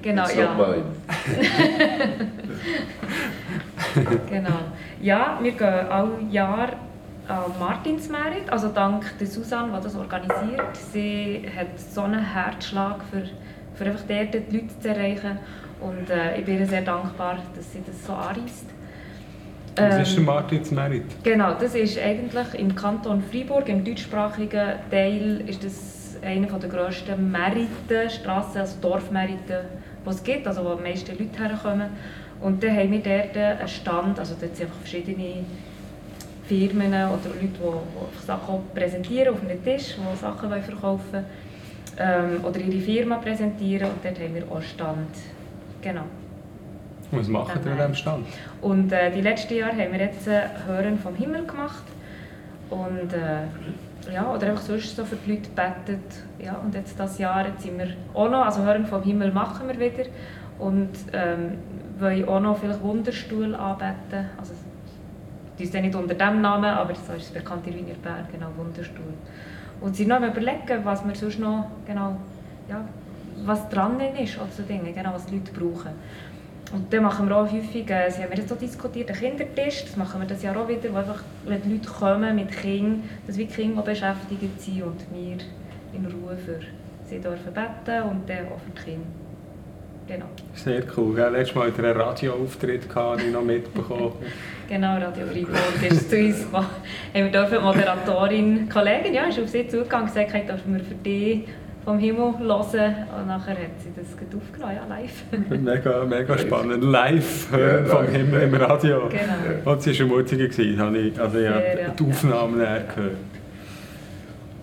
genau, 0.03 0.25
It's 0.25 0.35
ja. 0.35 0.55
Genau. 4.29 4.59
Ja, 5.01 5.39
wir 5.41 5.53
gehen 5.53 5.87
alle 5.89 6.21
Jahr 6.31 6.69
an 7.27 7.45
Martinsmerit, 7.59 8.51
also 8.51 8.69
dank 8.69 9.17
der 9.19 9.27
Susanne, 9.27 9.73
die 9.79 9.83
das 9.83 9.97
organisiert. 9.97 10.77
Sie 10.77 11.49
hat 11.57 11.81
so 11.81 12.03
einen 12.03 12.23
Herzschlag 12.23 12.97
für, 13.11 13.23
für 13.77 13.87
einfach 13.91 14.05
dort 14.07 14.35
die 14.35 14.59
Leute 14.59 14.79
zu 14.79 14.89
erreichen 14.91 15.39
und 15.81 16.11
äh, 16.11 16.39
ich 16.39 16.45
bin 16.45 16.59
ihr 16.59 16.67
sehr 16.67 16.83
dankbar, 16.83 17.39
dass 17.57 17.73
sie 17.73 17.83
das 17.87 18.07
so 18.07 18.13
Was 19.89 20.09
ist 20.09 20.17
der 20.17 20.25
Martinsmerit? 20.25 21.05
Genau, 21.23 21.55
das 21.59 21.75
ist 21.75 21.99
eigentlich 21.99 22.55
im 22.55 22.75
Kanton 22.75 23.23
Freiburg, 23.23 23.69
im 23.69 23.85
deutschsprachigen 23.85 24.75
Teil, 24.91 25.43
ist 25.47 25.65
das 25.65 26.17
eine 26.23 26.47
der 26.47 26.69
grössten 26.69 27.31
Meriten, 27.31 28.11
Strassen, 28.11 28.59
also 28.59 28.77
Dorfmeriten, 28.81 29.65
die 30.05 30.11
es 30.11 30.23
gibt, 30.23 30.47
also 30.47 30.65
wo 30.65 30.75
die 30.75 30.83
meisten 30.83 31.19
Leute 31.19 31.43
herkommen. 31.43 31.89
Und 32.41 32.63
dann 32.63 32.77
haben 32.77 32.91
wir 32.91 33.01
dort 33.01 33.37
einen 33.37 33.69
Stand, 33.69 34.19
also 34.19 34.35
dort 34.41 34.57
sind 34.57 34.67
einfach 34.67 34.81
verschiedene 34.81 35.45
Firmen 36.47 36.93
oder 36.93 37.29
Leute, 37.29 37.49
die, 37.49 38.21
die 38.21 38.27
Sachen 38.27 38.61
präsentieren 38.75 39.35
auf 39.35 39.43
einem 39.43 39.63
Tisch, 39.63 39.97
die 39.97 40.17
Sachen 40.19 40.51
verkaufen 40.51 41.13
wollen, 41.13 41.25
ähm, 41.99 42.45
oder 42.45 42.61
ihre 42.61 42.81
Firma 42.81 43.17
präsentieren 43.17 43.91
und 43.91 44.05
dort 44.05 44.19
haben 44.19 44.35
wir 44.35 44.45
auch 44.51 44.57
einen 44.57 44.65
Stand. 44.65 45.17
Genau. 45.83 46.05
Was 47.13 47.29
machen 47.29 47.61
ihr 47.65 47.73
an 47.73 47.79
diesem 47.79 47.95
Stand? 47.95 48.27
Und 48.61 48.93
äh, 48.93 49.11
die 49.11 49.21
letzten 49.21 49.55
Jahre 49.55 49.73
haben 49.73 49.93
wir 49.93 50.01
jetzt 50.01 50.29
äh, 50.29 50.43
Hören 50.67 50.99
vom 50.99 51.15
Himmel 51.15 51.45
gemacht. 51.45 51.85
Und 52.71 53.13
äh, 53.13 54.13
ja, 54.13 54.33
oder 54.33 54.49
einfach 54.49 54.63
sonst 54.63 54.95
so 54.95 55.05
für 55.05 55.17
die 55.17 55.33
Leute 55.33 55.49
gebetet. 55.49 56.23
Ja, 56.39 56.55
und 56.55 56.75
jetzt 56.75 56.99
das 56.99 57.19
Jahr 57.19 57.47
jetzt 57.47 57.63
sind 57.63 57.79
wir 57.79 57.89
auch 58.15 58.31
noch, 58.31 58.45
also 58.45 58.63
Hören 58.63 58.87
vom 58.87 59.03
Himmel 59.03 59.33
machen 59.33 59.69
wir 59.69 59.79
wieder. 59.79 60.09
Und 60.59 60.91
ähm, 61.13 61.59
wollen 61.99 62.29
auch 62.29 62.41
noch 62.41 62.59
vielleicht 62.59 62.83
Wunderstuhl 62.83 63.55
anbeten. 63.55 64.27
Also, 64.39 64.53
die 65.59 65.65
ist 65.65 65.75
nicht 65.75 65.95
unter 65.95 66.15
dem 66.15 66.41
Namen, 66.41 66.65
aber 66.65 66.95
so 66.95 67.13
ist 67.13 67.25
es 67.25 67.31
bekannt 67.31 67.67
in 67.67 67.75
Wiener 67.75 67.95
genau, 68.33 68.47
Wunderstuhl. 68.57 69.15
Und 69.81 69.97
sie 69.97 70.07
noch 70.07 70.21
überlegen, 70.21 70.85
was 70.85 71.07
wir 71.07 71.15
sonst 71.15 71.39
noch, 71.39 71.67
genau, 71.87 72.17
ja, 72.69 72.85
was 73.45 73.69
dran 73.69 73.99
ist, 74.01 74.39
also 74.39 74.63
Dinge, 74.63 74.93
genau, 74.93 75.13
was 75.15 75.27
die 75.27 75.37
Leute 75.37 75.53
brauchen. 75.53 75.93
Und 76.73 76.93
dann 76.93 77.03
machen 77.03 77.29
wir 77.29 77.37
auch 77.37 77.51
häufig, 77.51 77.91
äh, 77.91 78.11
Sie 78.11 78.23
haben 78.23 78.31
wir 78.31 78.39
jetzt 78.39 78.53
auch 78.53 78.59
diskutiert, 78.59 79.11
einen 79.11 79.19
Kindertisch, 79.19 79.85
das 79.85 79.97
machen 79.97 80.21
wir 80.21 80.29
das 80.29 80.43
Jahr 80.43 80.57
auch 80.57 80.69
wieder, 80.69 80.93
wo 80.93 80.99
einfach, 80.99 81.23
wenn 81.45 81.61
die 81.63 81.73
Leute 81.73 81.89
kommen 81.89 82.37
mit 82.37 82.53
Kindern, 82.53 83.03
dass 83.27 83.37
wir 83.37 83.47
Kinder 83.47 83.83
beschäftigt 83.83 84.61
sind 84.61 84.83
und 84.83 85.01
wir 85.13 85.39
in 85.93 86.07
Ruhe 86.07 86.37
für 86.37 86.61
sie 87.09 87.19
dürfen 87.19 87.53
beten 87.53 88.03
und 88.05 88.29
dann 88.29 88.47
auch 88.47 88.61
für 88.61 88.71
die 88.77 88.85
Kinder. 88.85 89.07
Genau. 90.07 90.27
Sehr 90.55 90.83
cool. 90.97 91.15
Gell? 91.15 91.33
Letztes 91.33 91.55
Mal 91.55 91.69
hatte 91.69 91.83
er 91.83 91.91
einen 91.91 92.01
Radioauftritt, 92.01 92.83
den 92.85 93.27
ich 93.27 93.33
noch 93.33 93.43
mitbekommen 93.43 94.13
Genau, 94.69 94.95
Radio 94.95 95.27
Freiburg 95.27 95.91
ist 95.91 96.11
zu 96.11 96.17
uns 96.17 96.45
gekommen. 96.45 96.67
Haben 97.15 97.25
wir 97.25 97.31
dürfen 97.31 97.59
die 97.59 97.65
Moderatorin, 97.65 98.69
Kollegin, 98.69 99.15
ja, 99.15 99.25
ist 99.25 99.41
auf 99.41 99.49
sie 99.49 99.67
zugegangen 99.67 100.09
und 100.09 100.15
gesagt, 100.15 100.49
dürfen 100.49 100.75
wir 100.75 100.85
für 100.85 100.95
dich 100.95 101.45
vom 101.85 101.99
Himmel 101.99 102.39
hören. 102.39 102.95
Und 103.19 103.27
nachher 103.27 103.53
hat 103.53 103.81
sie 103.83 103.91
das 103.95 104.07
aufgenommen, 104.37 104.77
ja, 104.77 104.87
live. 104.87 105.25
mega, 105.63 106.05
mega 106.05 106.39
spannend. 106.39 106.85
Live 106.85 107.51
hören 107.51 107.87
ja, 107.87 107.95
vom 107.95 108.07
Himmel 108.07 108.43
im 108.43 108.55
Radio. 108.55 109.09
Genau. 109.09 109.73
Und 109.73 109.83
sie 109.83 109.99
war 109.99 110.07
ermutigend, 110.07 110.79
habe 110.79 110.99
ich, 110.99 111.21
also 111.21 111.39
ich 111.39 111.49
habe 111.49 111.95
die 111.99 112.05
Aufnahmen 112.05 112.61
ja. 112.61 112.79
gehört. 112.79 113.17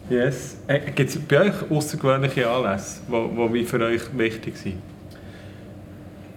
Yes. 0.09 0.57
Äh, 0.67 0.79
Gibt 0.95 1.09
es 1.09 1.19
bei 1.19 1.41
euch 1.41 1.69
außergewöhnliche 1.69 2.49
Anlässe, 2.49 3.01
die 3.53 3.65
für 3.65 3.81
euch 3.81 4.17
wichtig 4.17 4.55
sind? 4.57 4.81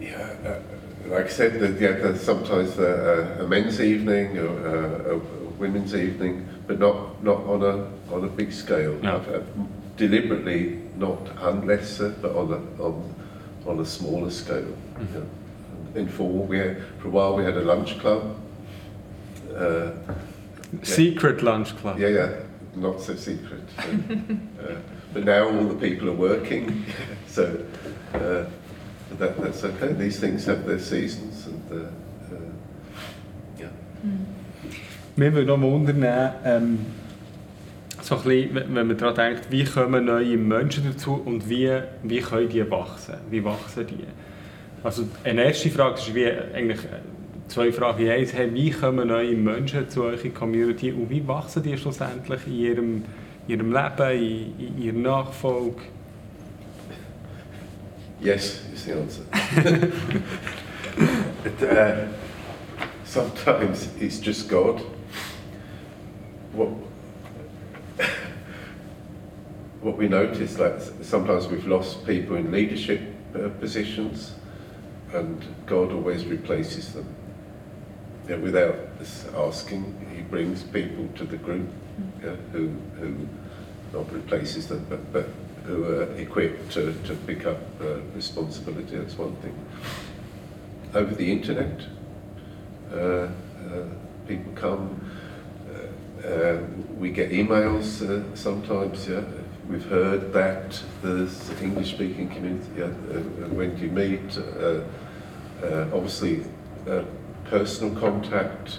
Yeah, 0.01 0.09
uh, 0.45 1.15
like 1.15 1.27
I 1.27 1.29
said, 1.29 1.61
that, 1.61 1.79
yeah, 1.79 1.93
there's 1.93 2.25
sometimes 2.25 2.79
a, 2.79 3.43
a 3.43 3.47
men's 3.47 3.79
evening 3.81 4.39
or 4.39 4.67
a, 4.67 5.15
a, 5.15 5.21
women's 5.59 5.95
evening, 5.95 6.49
but 6.67 6.79
not, 6.79 7.23
not 7.23 7.45
on 7.47 7.63
a 7.63 7.87
on 8.11 8.25
a 8.25 8.29
big 8.29 8.51
scale. 8.51 8.95
No. 9.03 9.17
Uh, 9.17 9.41
deliberately 10.01 10.79
not 10.97 11.19
unless, 11.43 11.99
but 11.99 12.35
on 12.35 12.53
a 12.53 12.83
on 12.83 13.15
on 13.67 13.81
a 13.81 13.85
smaller 13.85 14.31
scale. 14.31 14.65
Mm 14.65 15.07
-hmm. 15.07 15.15
yeah. 15.15 16.03
In 16.03 16.09
fall, 16.09 16.47
we 16.49 16.59
had, 16.59 16.77
for 16.99 17.09
a 17.09 17.11
while 17.11 17.37
we 17.37 17.45
had 17.45 17.57
a 17.57 17.75
lunch 17.75 17.99
club. 18.01 18.23
Uh, 19.51 19.91
secret 20.83 21.37
yeah. 21.37 21.53
lunch 21.53 21.77
club. 21.81 21.99
Yeah, 21.99 22.15
yeah, 22.15 22.31
not 22.75 23.03
so 23.03 23.15
secret. 23.15 23.63
uh, 23.79 24.77
but 25.15 25.25
now 25.25 25.49
all 25.49 25.69
the 25.69 25.89
people 25.89 26.09
are 26.09 26.17
working, 26.17 26.85
so. 27.37 27.43
Uh, 28.15 28.45
that, 29.19 29.37
that's 29.43 29.65
okay. 29.65 29.93
These 29.93 30.21
things 30.21 30.47
have 30.47 30.65
their 30.65 30.79
seasons. 30.79 31.47
And, 31.47 31.63
uh, 31.73 31.77
uh, 31.77 32.53
yeah. 33.59 33.69
Mm. 34.05 34.27
Mir 35.17 35.33
würde 35.33 35.47
noch 35.47 35.61
wundern, 35.61 36.05
ähm, 36.45 36.79
so 38.03 38.17
bisschen, 38.17 38.55
wenn 38.55 38.87
man 38.87 38.97
daran 38.97 39.15
denkt, 39.15 39.51
wie 39.51 39.65
kommen 39.65 40.05
neue 40.05 40.37
Menschen 40.37 40.85
dazu 40.85 41.21
und 41.25 41.49
wie, 41.49 41.71
wie 42.03 42.21
können 42.21 42.49
die 42.49 42.69
wachsen? 42.71 43.15
Wie 43.31 43.45
wachsen 43.45 43.87
die? 43.87 44.05
Also 44.83 45.05
eine 45.25 45.45
erste 45.45 45.71
Frage 45.71 45.97
ist 45.97 46.15
wie 46.15 46.27
eigentlich 46.27 46.85
äh, 46.85 47.01
zwei 47.49 47.73
Fragen 47.73 48.07
in 48.07 48.11
eins. 48.11 48.33
Hey, 48.33 48.53
wie 48.53 48.71
kommen 48.71 49.09
neue 49.09 49.37
Menschen 49.37 49.89
zu 49.89 50.05
eurer 50.05 50.29
Community 50.31 50.93
und 50.93 51.11
wie 51.11 51.27
wachsen 51.27 51.63
die 51.63 51.77
schlussendlich 51.77 52.47
in 52.47 52.55
ihrem, 52.55 53.05
ihrem 53.47 53.73
Leben, 53.73 54.11
in, 54.11 54.77
in 54.77 54.83
ihrer 54.83 54.97
Nachfolge? 54.97 55.83
Yes, 58.23 58.63
is 58.75 58.85
the 58.85 58.93
answer. 58.93 59.23
but, 61.43 61.63
uh, 61.63 62.07
sometimes 63.05 63.89
it's 63.99 64.21
just 64.21 64.49
God. 64.49 64.83
What, 66.53 66.69
what 69.81 69.97
we 69.97 70.09
notice, 70.09 70.59
like 70.59 70.81
sometimes 71.03 71.49
we've 71.49 71.67
lost 71.67 72.07
people 72.07 72.37
in 72.37 72.53
leadership 72.53 73.01
uh, 73.35 73.49
positions, 73.61 74.35
and 75.13 75.43
God 75.67 75.93
always 75.93 76.27
replaces 76.27 76.93
them. 76.93 77.07
Yeah, 78.29 78.37
without 78.37 78.75
us 79.01 79.27
asking, 79.35 80.07
He 80.15 80.23
brings 80.23 80.63
people 80.63 81.09
to 81.17 81.25
the 81.25 81.39
group 81.39 81.69
yeah, 82.23 82.35
who, 82.53 82.69
who 82.99 83.27
not 83.93 84.13
replaces 84.13 84.69
them, 84.69 84.87
but, 84.89 85.13
but 85.13 85.29
who 85.65 85.85
are 85.85 86.15
equipped 86.17 86.71
to, 86.73 86.93
to 87.05 87.15
pick 87.15 87.47
up 87.47 87.61
uh, 87.81 88.01
responsibility. 88.15 88.97
That's 88.97 89.17
one 89.17 89.35
thing. 89.37 89.55
Over 90.95 91.15
the 91.15 91.33
internet, 91.33 91.83
uh, 92.93 92.97
uh, 92.97 93.29
people 94.29 94.53
come. 94.55 95.11
Uh, 95.69 96.27
uh, 96.27 96.63
we 96.99 97.11
get 97.11 97.31
emails 97.31 98.03
uh, 98.03 98.35
sometimes. 98.35 99.09
Yeah, 99.09 99.23
we've 99.71 99.87
heard 99.87 100.33
that 100.33 100.83
the 101.03 101.31
English-speaking 101.63 102.29
community. 102.29 102.69
Yeah, 102.77 102.87
when 103.49 103.79
you 103.79 103.91
meet, 103.91 104.39
obviously, 105.93 106.45
personal 107.45 107.95
contact. 107.97 108.79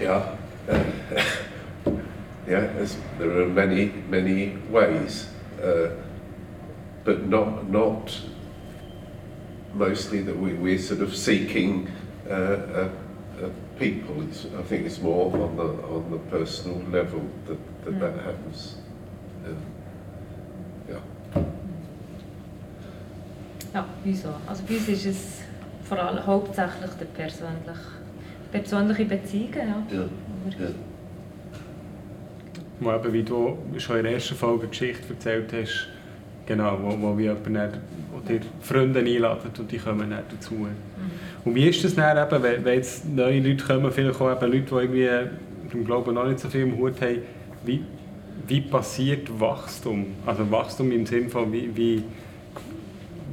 yeah. 0.00 0.36
Yeah, 2.48 2.86
there 3.18 3.42
are 3.42 3.46
many, 3.46 3.92
many 4.08 4.56
ways, 4.70 5.28
uh, 5.62 5.90
but 7.04 7.26
not, 7.26 7.68
not 7.68 8.18
mostly 9.74 10.22
that 10.22 10.34
we, 10.34 10.54
we're 10.54 10.78
sort 10.78 11.02
of 11.02 11.14
seeking 11.14 11.90
uh, 12.26 12.32
uh, 12.32 12.88
uh 13.42 13.48
people. 13.78 14.22
It's, 14.22 14.46
I 14.46 14.62
think 14.62 14.86
it's 14.86 15.00
more 15.00 15.32
on 15.32 15.56
the, 15.56 15.62
on 15.62 16.10
the 16.10 16.18
personal 16.30 16.78
level 16.90 17.22
that 17.46 17.58
that, 17.84 17.94
mm. 17.94 18.00
that 18.00 18.14
happens. 18.24 18.76
ja. 20.88 21.00
Ja, 23.74 23.84
wieso? 24.02 24.28
Also 24.46 24.62
bei 24.66 24.76
uns 24.76 24.88
ist 24.88 25.06
es 25.06 25.42
vor 25.84 25.98
allem 25.98 26.24
hauptsächlich 26.26 26.90
der 26.98 27.04
persönliche, 27.04 27.80
persönliche 28.50 29.04
Beziehungen. 29.04 29.86
Ja. 29.90 29.98
Ja. 29.98 30.04
ja. 30.58 30.70
wo 32.80 32.92
eben, 32.92 33.12
wie 33.12 33.22
du 33.22 33.58
schon 33.78 33.98
in 33.98 34.04
der 34.04 34.12
ersten 34.14 34.34
Folge 34.34 34.68
Geschichte 34.68 35.12
erzählt 35.12 35.52
hast, 35.52 35.88
genau, 36.48 36.78
wo, 36.82 37.00
wo 37.00 37.18
wie 37.18 37.24
jemand 37.24 37.78
wo 38.10 38.18
dir 38.26 38.40
Freunde 38.60 39.00
einladet 39.00 39.56
und 39.58 39.70
die 39.70 39.78
kommen 39.78 40.10
dann 40.10 40.24
dazu. 40.30 40.54
Mhm. 40.54 40.68
Und 41.44 41.54
wie 41.54 41.68
ist 41.68 41.84
das 41.84 41.94
dann 41.94 42.16
eben, 42.16 42.42
wenn, 42.42 42.64
wenn 42.64 42.74
jetzt 42.74 43.08
neue 43.08 43.40
Leute 43.40 43.64
kommen, 43.64 43.92
vielleicht 43.92 44.20
auch 44.20 44.32
eben 44.32 44.52
Leute, 44.52 44.64
die 44.64 44.74
irgendwie 44.74 45.76
im 45.76 45.84
Glauben 45.84 46.14
noch 46.14 46.26
nicht 46.26 46.40
so 46.40 46.48
viel 46.48 46.62
im 46.62 46.76
Hut 46.78 47.00
haben, 47.00 47.18
wie, 47.64 47.84
wie 48.46 48.60
passiert 48.62 49.28
Wachstum? 49.38 50.06
Also 50.26 50.50
Wachstum 50.50 50.90
im 50.90 51.04
Sinne 51.06 51.28
von, 51.28 51.52
wie, 51.52 51.70
wie, 51.76 52.02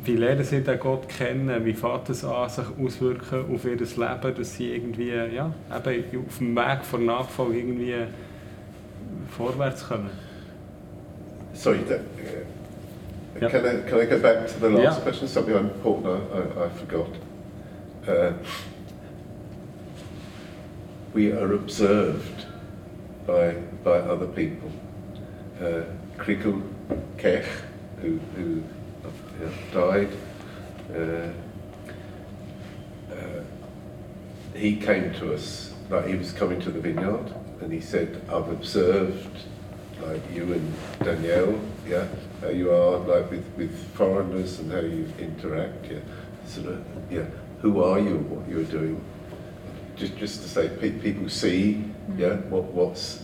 wie 0.04 0.16
lernen 0.16 0.44
sie 0.44 0.62
den 0.62 0.80
Gott 0.80 1.08
kennen? 1.08 1.66
Wie 1.66 1.74
fängt 1.74 2.10
es 2.10 2.24
an, 2.26 2.50
sich 2.50 2.66
auswirken 2.84 3.46
auf 3.54 3.64
ihr 3.66 3.78
Leben, 3.78 4.36
dass 4.38 4.56
sie 4.56 4.76
irgendwie 4.76 5.10
ja, 5.10 5.52
eben 5.88 6.26
auf 6.28 6.38
dem 6.38 6.56
Weg 6.56 6.84
von 6.84 7.06
Nachfolge 7.06 7.58
irgendwie 7.58 7.96
vorwärts 9.36 9.88
kommen. 9.88 10.10
Sorry, 11.54 11.80
that, 11.88 12.02
uh, 13.36 13.50
can, 13.50 13.66
I, 13.66 13.90
can 13.90 14.00
I 14.00 14.06
go 14.06 14.20
back 14.20 14.48
to 14.48 14.60
the 14.60 14.70
last 14.70 15.02
question? 15.02 15.28
Something 15.28 15.56
important 15.56 16.08
I, 16.08 16.62
I, 16.62 16.66
I 16.66 16.70
forgot. 16.70 17.10
Uh, 18.08 18.34
we 21.14 21.32
are 21.32 21.54
observed 21.54 22.46
by, 23.26 23.52
by 23.84 23.98
other 24.00 24.28
people. 24.28 24.72
Uh, 25.60 25.84
Krikul 26.18 26.62
Kech, 27.18 27.46
who, 28.02 28.18
who 28.36 28.64
uh, 29.06 29.50
died, 29.74 30.10
uh, 30.94 31.30
uh, 33.14 33.44
he 34.54 34.76
came 34.76 35.14
to 35.16 35.34
us, 35.34 35.74
like 35.90 36.08
he 36.08 36.16
was 36.16 36.32
coming 36.34 36.62
to 36.62 36.72
the 36.72 36.80
vineyard, 36.80 37.34
and 37.62 37.72
he 37.72 37.82
said, 37.82 38.22
I've 38.30 38.50
observed 38.50 39.46
like 40.02 40.22
you 40.34 40.54
and 40.54 40.74
Danielle, 41.00 41.60
yeah, 41.88 42.08
how 42.42 42.50
you 42.50 42.72
are 42.72 42.98
like 42.98 43.30
with, 43.30 43.46
with 43.58 43.94
foreigners 43.94 44.60
and 44.60 44.72
how 44.72 44.80
you 44.80 45.08
interact, 45.20 45.86
yeah. 45.92 46.00
Sort 46.48 46.68
of, 46.68 46.86
yeah, 47.10 47.26
who 47.62 47.84
are 47.84 48.00
you 48.00 48.18
and 48.18 48.30
what 48.30 48.48
you're 48.48 48.64
doing? 48.64 49.04
Just, 49.96 50.18
just 50.18 50.42
to 50.42 50.50
say, 50.50 50.70
pe- 50.70 51.00
people 51.00 51.30
see, 51.30 51.76
mm-hmm. 51.76 52.20
yeah, 52.20 52.36
what, 52.50 52.66
what's 52.66 53.24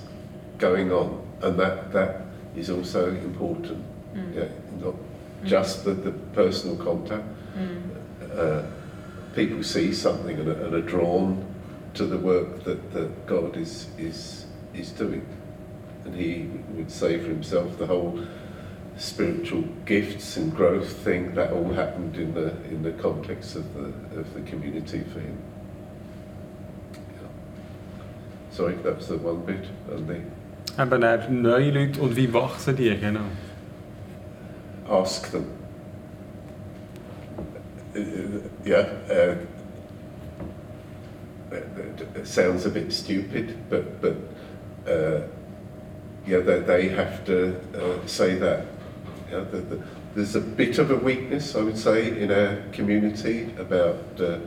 going 0.57 0.91
on, 0.91 1.21
and 1.41 1.59
that, 1.59 1.91
that 1.91 2.21
is 2.55 2.69
also 2.69 3.09
important, 3.09 3.83
mm. 4.13 4.35
yeah, 4.35 4.47
not 4.83 4.93
mm. 4.93 5.45
just 5.45 5.83
the, 5.83 5.93
the 5.93 6.11
personal 6.11 6.77
contact. 6.77 7.25
Mm. 7.55 8.37
Uh, 8.37 8.63
people 9.35 9.63
see 9.63 9.93
something 9.93 10.39
and 10.39 10.47
are, 10.47 10.65
and 10.65 10.73
are 10.73 10.81
drawn 10.81 11.45
to 11.93 12.05
the 12.05 12.17
work 12.17 12.63
that, 12.63 12.93
that 12.93 13.25
God 13.25 13.57
is, 13.57 13.87
is, 13.97 14.45
is 14.73 14.91
doing. 14.91 15.25
And 16.05 16.15
he 16.15 16.49
would 16.71 16.91
say 16.91 17.17
for 17.17 17.27
himself 17.27 17.77
the 17.77 17.85
whole 17.85 18.25
spiritual 19.01 19.63
gifts 19.85 20.37
and 20.37 20.55
growth 20.55 20.91
thing 21.03 21.33
that 21.33 21.51
all 21.51 21.73
happened 21.73 22.15
in 22.15 22.33
the 22.35 22.49
in 22.65 22.83
the 22.83 22.91
context 22.91 23.55
of 23.55 23.73
the 23.73 24.19
of 24.19 24.33
the 24.33 24.41
community 24.41 24.99
for 25.11 25.19
him. 25.19 25.37
Yeah. 26.93 27.27
Sorry, 28.51 28.75
that 28.75 28.97
was 28.97 29.07
the 29.07 29.17
one 29.17 29.43
bit. 29.45 29.65
And 29.89 30.07
the 30.07 30.21
Eben 30.77 31.03
er 31.03 31.29
neue 31.29 31.71
Leute 31.71 31.99
und 32.01 32.15
wie 32.15 32.31
wachsen 32.31 32.75
die, 32.75 32.95
genau. 32.95 33.25
ask 34.87 35.31
them. 35.31 35.45
Uh, 37.95 37.99
yeah, 38.63 38.87
uh, 39.09 39.35
it 41.51 42.07
it 42.15 42.27
sounds 42.27 42.65
a 42.65 42.69
bit 42.69 42.93
stupid, 42.93 43.57
but 43.69 44.01
but 44.01 44.15
uh, 44.87 45.21
yeah, 46.25 46.39
they, 46.39 46.59
they 46.59 46.89
have 46.89 47.25
to 47.25 47.59
uh, 47.75 48.05
say 48.05 48.35
that. 48.35 48.65
Yeah, 49.31 49.45
the, 49.51 49.57
the, 49.61 49.83
there's 50.13 50.35
a 50.35 50.41
bit 50.41 50.77
of 50.77 50.91
a 50.91 50.97
weakness, 50.97 51.55
I 51.55 51.61
would 51.61 51.77
say, 51.77 52.19
in 52.21 52.31
our 52.31 52.61
community 52.73 53.53
about 53.57 54.19
uh, 54.19 54.39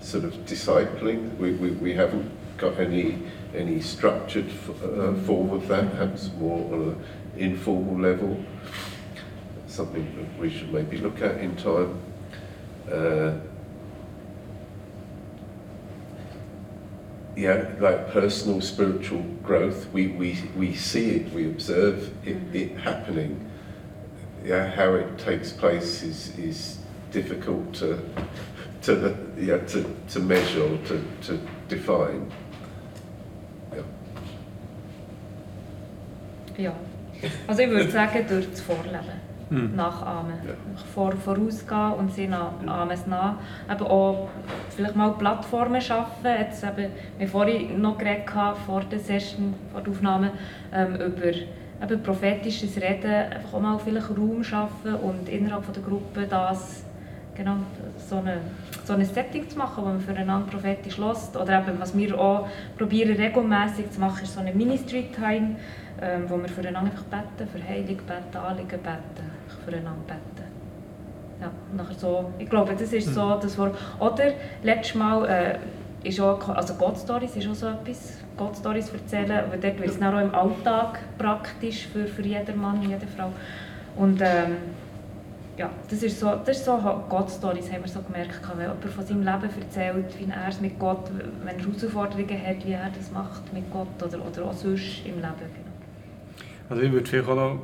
sort 0.00 0.24
of 0.24 0.34
discipling. 0.46 1.36
We, 1.38 1.52
we, 1.52 1.70
we 1.70 1.94
haven't 1.94 2.30
got 2.56 2.78
any 2.78 3.18
any 3.54 3.80
structured 3.80 4.48
uh, 4.82 5.12
form 5.26 5.50
of 5.50 5.68
that, 5.68 5.90
perhaps 5.90 6.30
more 6.38 6.72
on 6.72 6.80
an 6.88 7.04
informal 7.36 8.00
level 8.00 8.42
something 9.72 10.04
that 10.16 10.38
we 10.38 10.50
should 10.50 10.72
maybe 10.72 10.98
look 10.98 11.22
at 11.22 11.38
in 11.38 11.56
time. 11.56 11.98
Uh, 12.90 13.32
yeah, 17.34 17.66
like 17.80 18.10
personal 18.10 18.60
spiritual 18.60 19.22
growth, 19.42 19.90
we, 19.92 20.08
we, 20.08 20.38
we 20.54 20.74
see 20.74 21.12
it, 21.12 21.32
we 21.32 21.46
observe 21.46 22.12
it, 22.26 22.36
it 22.54 22.76
happening. 22.76 23.48
Yeah, 24.44 24.66
how 24.74 24.94
it 24.94 25.18
takes 25.18 25.52
place 25.52 26.02
is, 26.02 26.36
is 26.38 26.78
difficult 27.12 27.72
to, 27.74 27.98
to, 28.82 29.16
yeah, 29.38 29.58
to, 29.58 29.84
to 30.10 30.20
measure 30.20 30.62
or 30.62 30.78
to, 30.86 31.00
to 31.22 31.38
define. 31.68 32.30
Yeah. 33.72 33.82
Ja. 36.58 36.72
Also 37.46 37.62
ich 37.62 37.70
würde 37.70 37.90
sagen, 37.90 38.26
durch 38.28 38.50
das 38.50 38.60
Vorleben. 38.60 39.22
Hm. 39.52 39.76
Nachahmen. 39.76 40.32
Ja. 40.46 40.54
Vor, 40.94 41.12
vorausgehen 41.12 41.92
und 41.92 42.10
sie 42.14 42.26
nach, 42.26 42.52
ahmen 42.66 42.90
es 42.90 43.06
nach. 43.06 43.34
Eben 43.70 43.86
auch 43.86 44.28
vielleicht 44.70 44.96
mal 44.96 45.10
Plattformen 45.12 45.80
schaffen. 45.80 46.24
Jetzt 46.24 46.64
eben, 46.64 46.90
wir 47.18 47.28
vorhin 47.28 47.78
noch 47.80 47.98
geredet 47.98 48.34
haben, 48.34 48.58
vor 48.64 48.80
der 48.80 48.98
Session, 48.98 49.54
vor 49.70 49.82
der 49.82 49.92
Aufnahme, 49.92 50.30
ähm, 50.72 50.94
über 50.94 51.32
eben 51.82 52.02
prophetisches 52.02 52.76
Reden. 52.76 53.12
Einfach 53.12 53.54
auch 53.54 53.60
mal 53.60 53.78
vielleicht 53.78 54.10
Raum 54.10 54.42
schaffen 54.44 54.94
und 54.94 55.28
innerhalb 55.28 55.64
von 55.64 55.74
der 55.74 55.82
Gruppe 55.82 56.26
das 56.28 56.84
genau, 57.34 57.56
so, 58.08 58.16
eine, 58.16 58.38
so 58.84 58.92
ein 58.92 59.04
Setting 59.04 59.48
zu 59.48 59.58
machen, 59.58 59.84
wo 59.84 59.88
man 59.88 60.00
füreinander 60.00 60.50
prophetisch 60.50 60.98
lässt. 60.98 61.36
Oder 61.36 61.60
eben, 61.60 61.78
was 61.80 61.96
wir 61.96 62.18
auch 62.18 62.48
probieren 62.76 63.16
regelmäßig 63.16 63.90
zu 63.90 64.00
machen, 64.00 64.22
ist 64.22 64.34
so 64.34 64.40
eine 64.40 64.52
Ministry-Time, 64.52 65.56
ähm, 66.00 66.24
wo 66.28 66.36
wir 66.38 66.48
füreinander 66.48 66.90
einfach 66.90 67.04
beten, 67.04 67.48
für 67.50 67.62
Heilung 67.62 67.96
beten, 67.96 68.36
Anliegen 68.36 68.68
beten, 68.68 69.30
füreinander 69.64 70.02
beten. 70.06 70.48
Ja, 71.40 71.50
nachher 71.76 71.98
so, 71.98 72.30
ich 72.38 72.48
glaube, 72.48 72.74
das 72.78 72.92
ist 72.92 73.14
so 73.14 73.38
das 73.40 73.58
Wort. 73.58 73.76
Oder 73.98 74.32
letztes 74.62 74.94
Mal 74.94 75.24
äh, 75.26 76.08
ist 76.08 76.20
auch, 76.20 76.48
also 76.48 76.74
God-Stories 76.74 77.36
ist 77.36 77.48
auch 77.48 77.54
so 77.54 77.66
etwas, 77.66 78.18
God-Stories 78.42 78.90
erzählen, 78.92 79.44
weil 79.50 79.60
dort 79.60 79.78
wird 79.78 79.90
es 79.90 80.02
auch 80.02 80.20
im 80.20 80.34
Alltag 80.34 81.00
praktisch 81.18 81.86
für, 81.86 82.06
für 82.06 82.22
jeden 82.22 82.60
Mann, 82.60 82.82
jede 82.82 83.06
Frau. 83.06 83.32
Und 83.96 84.20
ähm, 84.20 84.56
ja, 85.56 85.70
das 85.88 86.02
ist 86.02 86.18
so, 86.18 86.32
das 86.44 86.58
ist 86.58 86.64
so 86.64 86.76
God-Stories, 87.08 87.70
haben 87.70 87.84
wir 87.84 87.88
so 87.88 88.00
gemerkt, 88.00 88.40
wenn 88.48 88.60
jemand 88.60 88.84
von 88.84 89.06
seinem 89.06 89.22
Leben 89.22 89.50
erzählt, 89.60 90.18
wie 90.18 90.30
er 90.30 90.48
es 90.48 90.60
mit 90.60 90.78
Gott, 90.78 91.10
wenn 91.44 91.58
er 91.58 91.64
Herausforderungen 91.64 92.46
hat, 92.46 92.66
wie 92.66 92.72
er 92.72 92.90
das 92.96 93.10
macht 93.12 93.52
mit 93.52 93.70
Gott 93.70 94.02
oder, 94.02 94.18
oder 94.26 94.46
auch 94.46 94.52
sonst 94.52 95.04
im 95.04 95.16
Leben. 95.16 95.34
Genau. 95.38 95.72
Also 96.70 96.82
ich 96.82 96.92
würde 96.92 97.06
vielleicht 97.06 97.28
auch 97.28 97.36
noch 97.36 97.58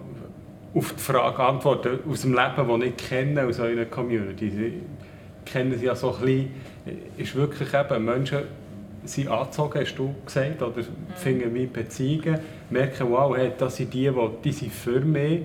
auf 0.75 0.93
die 0.93 1.01
Frage 1.01 1.43
antworten, 1.43 1.99
aus 2.09 2.23
dem 2.23 2.35
Leben, 2.35 2.69
das 2.69 2.89
ich 2.89 2.97
kenne, 2.97 3.45
aus 3.45 3.59
eurer 3.59 3.87
Community. 3.87 4.51
Sie 4.51 4.83
kennen 5.47 5.77
sie 5.79 5.87
ja 5.87 5.95
so 5.95 6.15
ein 6.15 6.21
bisschen, 6.21 6.51
ist 7.17 7.35
wirklich 7.35 7.73
eben, 7.73 8.05
Menschen 8.05 8.39
sind 9.05 9.29
angezogen, 9.29 9.81
hast 9.81 9.95
du 9.97 10.15
gesagt, 10.25 10.63
oder 10.63 10.83
finden 11.17 11.55
wie 11.55 11.67
Beziehungen, 11.67 12.39
merken, 12.71 13.11
wow, 13.11 13.37
hey, 13.37 13.53
das 13.57 13.77
sind 13.77 13.93
die, 13.93 14.11
die, 14.11 14.29
die 14.45 14.53
sind 14.53 14.73
für 14.73 15.01
mich. 15.01 15.43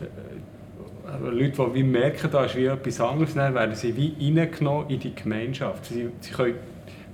Äh, 0.00 1.28
Leute, 1.30 1.66
die 1.68 1.74
wie 1.74 1.82
merken, 1.82 2.28
da 2.30 2.44
ist 2.44 2.56
wie 2.56 2.66
etwas 2.66 3.00
anderes, 3.00 3.34
dann 3.34 3.54
werden 3.54 3.74
sie 3.74 3.96
wie 3.96 4.14
reingenommen 4.20 4.88
in 4.88 4.98
die 4.98 5.14
Gemeinschaft. 5.14 5.86
Sie, 5.86 6.08
sie 6.20 6.32
können 6.32 6.54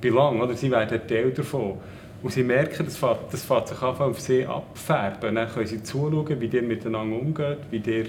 belong, 0.01 0.41
oder 0.41 0.55
sie 0.55 0.71
werden 0.71 1.01
Teil 1.07 1.31
davon. 1.33 1.79
Und 2.23 2.33
sie 2.33 2.43
merken, 2.43 2.85
das 2.85 2.97
fährt, 2.97 3.33
das 3.33 3.45
fährt 3.45 3.69
sich 3.69 3.83
einfach 3.83 4.07
auf 4.07 4.21
sie 4.21 4.47
abfärben. 4.47 5.35
Dann 5.35 5.49
können 5.49 5.67
sie 5.67 5.83
zuschauen, 5.83 6.41
wie 6.41 6.47
ihr 6.47 6.63
miteinander 6.63 7.17
umgeht, 7.17 7.59
wie 7.71 7.79
ihr 7.79 8.07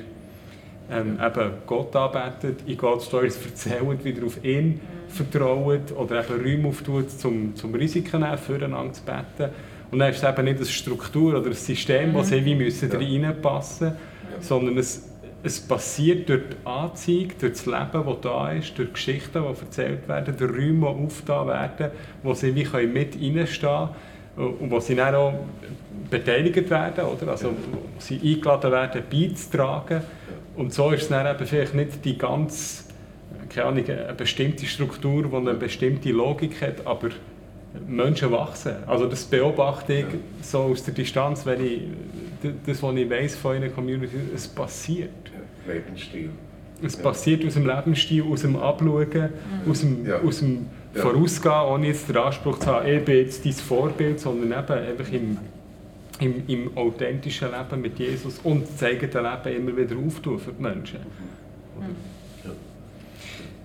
ähm, 0.92 1.18
eben 1.26 1.52
Gott 1.66 1.96
anbetet, 1.96 2.60
in 2.68 2.78
Gott 2.78 3.02
Stories 3.02 3.40
erzählt, 3.46 4.04
wieder 4.04 4.26
auf 4.26 4.44
ihn 4.44 4.80
vertraut 5.08 5.92
oder 5.96 6.24
eben 6.24 6.42
Räume 6.44 6.68
auftut, 6.70 7.10
zum, 7.12 7.56
zum 7.56 7.74
Risiken 7.74 8.22
nehmen, 8.22 8.38
füreinander 8.38 8.94
zu 8.94 9.04
beten. 9.04 9.52
Und 9.92 10.00
dann 10.00 10.10
ist 10.10 10.24
es 10.24 10.30
eben 10.30 10.46
nicht 10.46 10.58
eine 10.58 10.66
Struktur 10.66 11.38
oder 11.38 11.48
ein 11.48 11.54
System, 11.54 12.14
wo 12.14 12.24
sie 12.24 12.44
wie 12.46 12.56
müssen 12.56 12.90
Ja. 12.92 12.98
reinpassen 12.98 13.88
müssen, 13.90 14.42
sondern 14.42 14.78
es, 14.78 15.10
es 15.44 15.60
passiert 15.60 16.30
durch 16.30 16.44
die 16.50 16.68
Anziehung, 16.68 17.32
durch 17.40 17.52
das 17.54 17.66
Leben, 17.66 18.06
das 18.06 18.16
da 18.22 18.52
ist, 18.52 18.78
durch 18.78 18.94
Geschichten, 18.94 19.44
die 19.44 19.62
erzählt 19.66 20.08
werden, 20.08 20.36
durch 20.38 20.52
Räume, 20.52 20.96
die 20.98 21.06
aufgetan 21.06 21.48
werden, 21.48 21.92
wo 22.24 22.34
sie 22.34 22.56
wie 22.56 22.64
können 22.64 22.94
mit 22.94 23.16
reinstehen 23.16 23.90
können 24.36 24.54
und 24.60 24.72
wo 24.72 24.80
sie 24.80 24.96
dann 24.96 25.16
auch 25.16 25.34
beteiligt 26.10 26.70
werden, 26.70 27.04
oder? 27.06 27.32
Also, 27.32 27.50
wo 27.50 27.80
sie 28.00 28.16
eingeladen 28.24 28.72
werden, 28.72 29.04
beizutragen. 29.12 30.02
Und 30.56 30.74
so 30.74 30.92
ist 30.92 31.04
es 31.04 31.10
dann 31.10 31.34
eben 31.34 31.46
vielleicht 31.46 31.74
nicht 31.74 32.04
die 32.04 32.18
ganz, 32.18 32.86
keine 33.50 33.68
Ahnung, 33.68 33.86
eine 33.88 34.14
bestimmte 34.14 34.66
Struktur, 34.66 35.24
die 35.24 35.36
eine 35.36 35.54
bestimmte 35.54 36.12
Logik 36.12 36.62
hat, 36.62 36.86
aber 36.86 37.10
Menschen 37.88 38.32
wachsen. 38.32 38.74
Also 38.86 39.06
das 39.08 39.24
beobachte 39.24 39.94
ich 39.94 40.06
so 40.42 40.60
aus 40.60 40.84
der 40.84 40.94
Distanz, 40.94 41.46
wenn 41.46 41.66
ich 41.66 41.82
das, 42.66 42.84
was 42.84 42.96
ich 42.96 43.10
weiss 43.10 43.36
von 43.36 43.56
einer 43.56 43.70
Community, 43.70 44.18
es 44.36 44.48
passiert. 44.48 45.10
Lebensstil. 45.68 46.30
Es 46.84 46.98
Ja. 46.98 47.04
passiert 47.04 47.46
aus 47.46 47.54
dem 47.54 47.68
Lebensstil, 47.68 48.24
aus 48.24 48.42
dem 48.42 48.56
Abschauen, 48.58 49.30
aus 49.70 49.82
dem, 49.82 50.06
Ja. 50.06 50.20
aus 50.20 50.40
dem 50.40 50.66
Ja. 50.96 51.02
Vorausgehen, 51.04 51.62
ohne 51.70 51.88
jetzt 51.88 52.10
den 52.10 52.18
Anspruch 52.18 52.60
zu 52.60 52.66
haben, 52.68 52.88
ich 52.88 53.06
bin 53.06 53.16
jetzt 53.18 53.46
dein 53.46 53.54
Vorbild, 53.54 54.20
sondern 54.20 54.48
eben 54.52 54.74
einfach 54.90 55.14
im, 55.14 55.38
im, 56.22 56.44
im 56.48 56.78
authentischen 56.78 57.50
Leben 57.52 57.82
mit 57.82 58.00
Jesus 58.00 58.40
und 58.44 58.68
das 58.68 58.84
eigene 58.84 59.12
Leben 59.44 59.58
immer 59.58 59.78
wieder 59.78 59.96
auftun 59.98 60.40
für 60.40 60.52
die 60.52 60.62
Menschen. 60.62 61.00
Ja. 61.80 62.52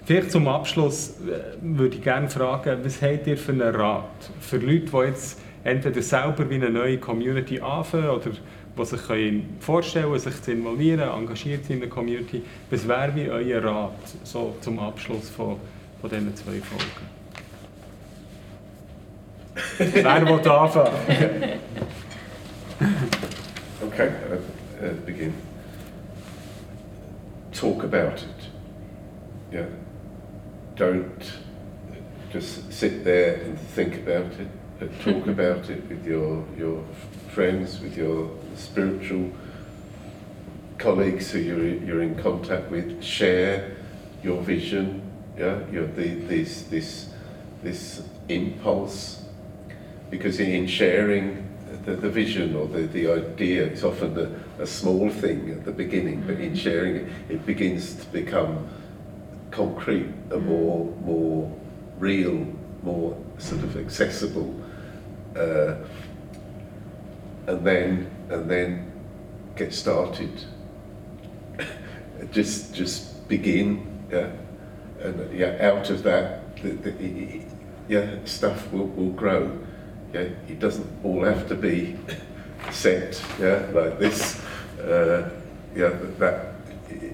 Vielleicht 0.05 0.31
zum 0.31 0.49
Abschluss 0.49 1.17
äh, 1.21 1.57
würde 1.61 1.97
ich 1.97 2.03
gerne 2.03 2.31
fragen, 2.31 2.79
was 2.83 3.03
habt 3.03 3.27
ihr 3.27 3.37
für 3.37 3.53
einen 3.53 3.75
Rat 3.75 4.31
für 4.41 4.57
Leute, 4.57 4.87
die 4.91 4.97
jetzt 5.09 5.41
entweder 5.65 6.01
selber 6.01 6.49
wie 6.49 6.55
eine 6.55 6.71
neue 6.71 6.99
Community 6.99 7.61
anfangen 7.61 8.09
oder 8.09 8.31
die 8.79 8.85
sich 8.85 9.01
vorstellen 9.61 10.07
können, 10.07 10.19
sich 10.21 10.43
zu 10.43 10.53
involvieren, 10.53 11.11
engagiert 11.11 11.65
sind 11.65 11.77
in 11.77 11.81
der 11.81 11.91
Community. 11.91 12.43
Was 12.71 12.87
wäre 12.87 13.15
wie 13.15 13.29
euer 13.29 13.65
Rat 13.65 13.93
so 14.23 14.55
zum 14.61 14.79
Abschluss 14.79 15.29
von, 15.29 15.57
von 16.01 16.11
diesen 16.11 16.35
zwei 16.37 16.61
Folgen? 16.61 17.17
Wer 19.95 20.27
will 20.27 20.51
anfangen? 20.51 20.93
Okay, 23.83 24.09
uh, 24.31 24.85
uh, 24.85 24.93
begin. 25.05 25.35
Talk 27.53 27.83
about 27.83 28.23
it. 28.23 28.49
Yeah. 29.53 29.67
Don't 30.75 31.33
just 32.31 32.73
sit 32.73 33.05
there 33.05 33.35
and 33.43 33.59
think 33.59 33.97
about 33.97 34.33
it, 34.33 34.49
but 34.79 35.01
talk 35.01 35.27
about 35.29 35.71
it 35.71 35.87
with 35.89 36.07
your, 36.07 36.45
your 36.59 36.85
friends, 37.31 37.81
with 37.81 37.97
your 37.97 38.31
spiritual 38.57 39.31
colleagues 40.79 41.31
who 41.31 41.39
you're, 41.39 41.67
you're 41.85 42.03
in 42.03 42.15
contact 42.17 42.71
with. 42.71 43.03
Share 43.03 43.77
your 44.23 44.43
vision, 44.43 45.03
yeah, 45.39 45.61
your, 45.71 45.87
the, 45.87 46.15
this, 46.15 46.63
this, 46.63 47.11
this 47.63 48.03
impulse. 48.29 49.23
Because 50.11 50.41
in 50.41 50.67
sharing 50.67 51.47
the, 51.85 51.97
the 51.97 52.11
vision 52.11 52.57
or 52.57 52.67
the, 52.67 52.83
the 52.83 53.11
idea, 53.11 53.67
is 53.67 53.85
often 53.85 54.19
a, 54.19 54.63
a 54.63 54.67
small 54.67 55.11
thing 55.11 55.51
at 55.51 55.65
the 55.65 55.73
beginning, 55.73 56.23
but 56.27 56.41
in 56.41 56.55
sharing 56.55 56.97
it, 56.97 57.09
it 57.29 57.47
begins 57.47 57.95
to 57.95 58.07
become 58.07 58.69
concrete 59.51 60.09
and 60.31 60.47
more, 60.47 60.87
more 61.05 61.53
real, 61.99 62.47
more 62.83 63.17
sort 63.39 63.63
of 63.63 63.77
accessible. 63.77 64.55
Uh, 65.37 65.77
and 67.47 67.65
then, 67.65 68.11
and 68.31 68.51
then 68.51 68.93
get 69.55 69.73
started. 69.73 70.45
just, 72.33 72.75
just 72.75 73.29
begin, 73.29 74.05
yeah. 74.11 74.31
And 75.01 75.33
yeah, 75.37 75.57
out 75.61 75.91
of 75.91 76.03
that, 76.05 76.57
the, 76.63 76.71
the, 76.71 77.43
yeah, 77.89 78.17
stuff 78.25 78.73
will, 78.73 78.87
will 78.89 79.11
grow. 79.11 79.59
Yeah, 80.17 80.29
it 80.49 80.61
doesn't 80.61 80.87
all 81.05 81.25
have 81.25 81.47
to 81.49 81.55
be 81.55 81.95
set, 82.71 83.23
yeah, 83.39 83.67
like 83.75 83.99
this. 83.99 84.41
Uh, 84.81 85.29
yeah, 85.75 85.91
that, 86.19 86.55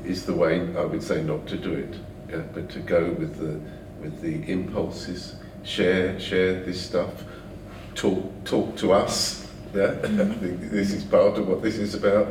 is 0.05 0.25
the 0.25 0.33
way 0.33 0.61
I 0.77 0.85
would 0.85 1.03
say 1.03 1.21
not 1.21 1.49
to 1.49 1.57
do 1.57 1.73
it. 1.73 1.97
Yeah, 2.31 2.43
but 2.55 2.71
to 2.71 2.79
go 2.79 3.11
with 3.19 3.39
the 3.39 3.59
with 4.01 4.21
the 4.21 4.49
impulses, 4.49 5.35
share 5.65 6.21
share 6.21 6.63
this 6.63 6.81
stuff, 6.81 7.25
talk 7.97 8.23
talk 8.45 8.77
to 8.77 8.93
us. 8.93 9.49
Yeah, 9.75 9.97
I 10.05 10.35
think 10.39 10.71
this 10.71 10.93
is 10.93 11.03
part 11.03 11.39
of 11.39 11.49
what 11.49 11.61
this 11.61 11.79
is 11.79 11.97
about. 11.97 12.29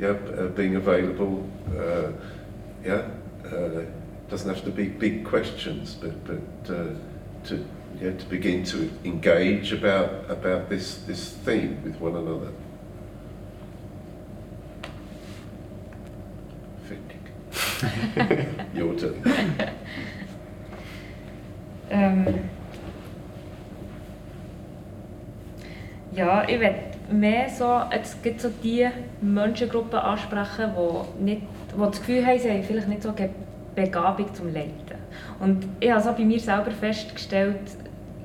Yeah, 0.00 0.16
uh, 0.38 0.46
being 0.46 0.76
available. 0.76 1.46
Uh, 1.76 2.12
yeah, 2.82 3.10
uh, 3.44 3.82
doesn't 4.30 4.48
have 4.48 4.64
to 4.64 4.70
be 4.70 4.88
big 4.88 5.26
questions, 5.26 5.94
but 5.94 6.14
but 6.24 6.74
uh, 6.74 6.94
to 7.98 8.04
yeah 8.04 8.12
to 8.16 8.26
begin 8.26 8.64
to 8.64 8.90
engage 9.04 9.72
about 9.72 10.30
about 10.30 10.68
this 10.68 10.98
this 11.06 11.32
theme 11.44 11.82
with 11.84 12.00
one 12.00 12.16
another. 12.16 12.52
Your 18.74 18.96
turn. 18.96 19.14
Ähm, 21.90 22.26
ja, 26.12 26.48
ich 26.48 26.58
werde 26.58 26.78
mehr 27.10 27.48
so, 27.48 27.82
es 27.90 28.20
gibt 28.22 28.40
so 28.40 28.48
die 28.62 28.88
Menschengruppen 29.20 29.98
ansprechen, 29.98 30.72
die, 30.76 31.24
nicht, 31.24 31.42
die 31.42 31.78
das 31.78 31.98
Gefühl 32.00 32.26
haben, 32.26 32.38
sie 32.38 32.50
haben 32.50 32.62
vielleicht 32.64 32.88
nicht 32.88 33.02
so 33.02 33.14
eine 33.14 33.30
Begabung 33.74 34.34
zum 34.34 34.52
Leiten. 34.52 34.72
Und 35.38 35.66
ich 35.78 35.90
habe 35.90 36.02
so 36.02 36.12
bei 36.12 36.24
mir 36.24 36.40
selber 36.40 36.70
festgestellt, 36.70 37.60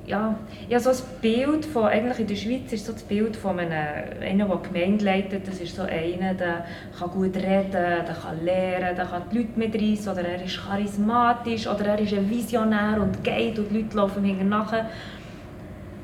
ja, 0.06 0.34
habe 0.70 0.80
so 0.80 0.90
ein 0.90 0.96
Bild 1.20 1.64
von, 1.64 1.84
eigentlich 1.84 2.18
in 2.20 2.26
der 2.26 2.34
Schweiz 2.34 2.72
ist 2.72 2.86
so 2.86 2.92
das 2.92 3.02
Bild 3.02 3.36
von 3.36 3.58
einem, 3.58 3.72
einer, 4.20 4.46
der 4.46 4.56
Gemeinde 4.56 5.04
leitet, 5.04 5.46
das 5.46 5.60
ist 5.60 5.76
so 5.76 5.82
einer, 5.82 6.34
der 6.34 6.64
kann 6.98 7.10
gut 7.10 7.36
reden, 7.36 7.70
der 7.70 8.16
kann 8.20 8.44
lehren, 8.44 8.96
der 8.96 9.04
kann 9.04 9.22
die 9.30 9.38
Leute 9.38 9.58
mitreißen, 9.58 10.12
oder 10.12 10.22
er 10.22 10.44
ist 10.44 10.58
charismatisch, 10.66 11.66
oder 11.66 11.86
er 11.86 12.00
ist 12.00 12.14
ein 12.14 12.28
Visionär 12.28 13.00
und 13.00 13.22
geht 13.22 13.58
und 13.58 13.70
die 13.70 13.82
Leute 13.82 13.96
laufen 13.96 14.24
ihm 14.24 14.48
nachher. 14.48 14.90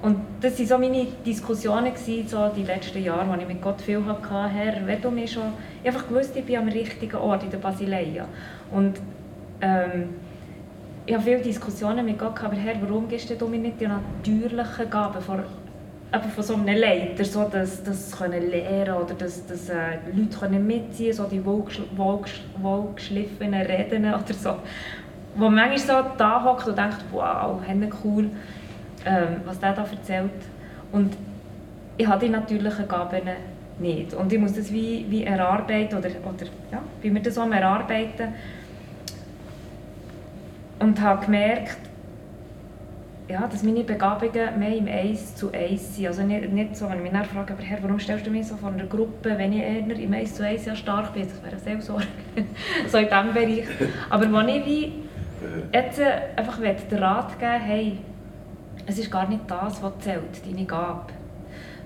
Und 0.00 0.20
das 0.40 0.56
waren 0.58 0.66
so 0.66 0.78
meine 0.78 1.06
Diskussionen 1.26 1.92
gewesen, 1.92 2.28
so 2.28 2.48
die 2.56 2.62
letzten 2.62 3.02
Jahre, 3.02 3.28
wo 3.28 3.34
ich 3.34 3.48
mit 3.48 3.60
Gott 3.60 3.80
viel 3.80 4.04
hatte. 4.06 4.48
Herr, 4.48 4.86
wenn 4.86 5.02
du 5.02 5.10
mir 5.10 5.26
schon... 5.26 5.52
Ich 5.82 5.88
einfach 5.88 6.06
gewusst, 6.06 6.36
ich 6.36 6.44
bin 6.44 6.56
am 6.56 6.68
richtigen 6.68 7.16
Ort 7.16 7.42
in 7.42 7.50
der 7.50 7.58
Basileia. 7.58 8.28
Und 8.70 9.00
ähm, 9.60 10.10
ich 11.08 11.14
habe 11.14 11.24
viele 11.24 11.38
Diskussionen 11.38 12.04
mit 12.04 12.18
Gott 12.18 12.36
gehabt, 12.36 12.52
aber 12.52 12.62
Herr, 12.62 12.74
warum 12.82 13.08
gibst 13.08 13.30
du 13.30 13.48
mir 13.48 13.56
nicht 13.56 13.80
die 13.80 13.86
natürlichen 13.86 14.90
Gaben 14.90 15.22
von, 15.22 15.42
eben 16.14 16.30
von 16.30 16.44
so 16.44 16.52
einem 16.52 16.78
Leiter, 16.78 17.24
so 17.24 17.44
dass 17.44 17.82
das 17.82 18.14
können 18.14 18.50
lernen 18.50 18.92
oder 18.92 19.14
dass, 19.14 19.46
dass 19.46 19.70
äh, 19.70 20.00
Leute 20.14 20.36
können 20.38 20.66
mitziehen 20.66 21.14
so 21.14 21.24
die 21.24 21.42
wohlgeschliffenen 21.42 23.62
Reden 23.62 24.04
oder 24.04 24.34
so. 24.34 24.56
Wo 25.34 25.44
man 25.44 25.70
manchmal 25.70 25.78
so 25.78 25.94
da 26.18 26.44
hockt 26.44 26.68
und 26.68 26.76
denkt, 26.76 27.02
wow, 27.10 27.58
cool, 28.04 28.28
ähm, 29.06 29.40
was 29.46 29.58
der 29.60 29.72
da 29.72 29.86
erzählt. 29.90 30.30
Und 30.92 31.16
ich 31.96 32.06
habe 32.06 32.26
die 32.26 32.30
natürlichen 32.30 32.86
Gaben 32.86 33.22
nicht. 33.78 34.12
Und 34.12 34.30
ich 34.30 34.38
muss 34.38 34.52
das 34.52 34.70
wie, 34.70 35.06
wie 35.08 35.24
erarbeiten, 35.24 35.96
oder, 35.96 36.10
oder 36.10 36.44
ja, 36.70 36.82
wie 37.00 37.14
wir 37.14 37.22
das 37.22 37.36
so 37.36 37.40
erarbeiten 37.40 38.34
und 40.78 41.00
habe 41.00 41.24
gemerkt, 41.24 41.78
ja, 43.28 43.46
dass 43.46 43.62
meine 43.62 43.84
Begabungen 43.84 44.58
mehr 44.58 44.74
im 44.74 44.88
Eins 44.88 45.34
zu 45.34 45.52
Eins 45.52 45.94
sind. 45.94 46.06
Also 46.06 46.22
nicht, 46.22 46.50
nicht 46.50 46.76
so, 46.76 46.88
wenn 46.88 47.04
ich 47.04 47.12
mich 47.12 47.26
frage, 47.26 47.52
aber 47.52 47.62
Herr, 47.62 47.82
warum 47.82 48.00
stellst 48.00 48.26
du 48.26 48.30
mich 48.30 48.46
so 48.46 48.56
vor 48.56 48.70
einer 48.70 48.86
Gruppe, 48.86 49.36
wenn 49.36 49.52
ich 49.52 49.60
eher 49.60 49.86
im 49.86 50.12
Eins 50.14 50.34
zu 50.34 50.44
Eins 50.44 50.64
ja 50.64 50.74
stark 50.74 51.12
bin? 51.12 51.24
Das 51.28 51.42
wäre 51.42 51.52
eine 51.52 51.60
Seelsorge, 51.60 52.06
so 52.88 52.98
in 52.98 53.06
diesem 53.06 53.34
Bereich. 53.34 53.68
Aber 54.08 54.32
wenn 54.32 54.48
ich 54.48 54.66
wie 54.66 54.92
jetzt 55.72 56.00
einfach 56.36 56.58
den 56.58 56.98
Rat 56.98 57.38
geben 57.38 57.60
hey, 57.60 57.98
es 58.86 58.98
ist 58.98 59.10
gar 59.10 59.28
nicht 59.28 59.42
das, 59.46 59.82
was 59.82 59.92
zählt, 60.00 60.46
deine 60.46 60.64
Gabe, 60.64 61.12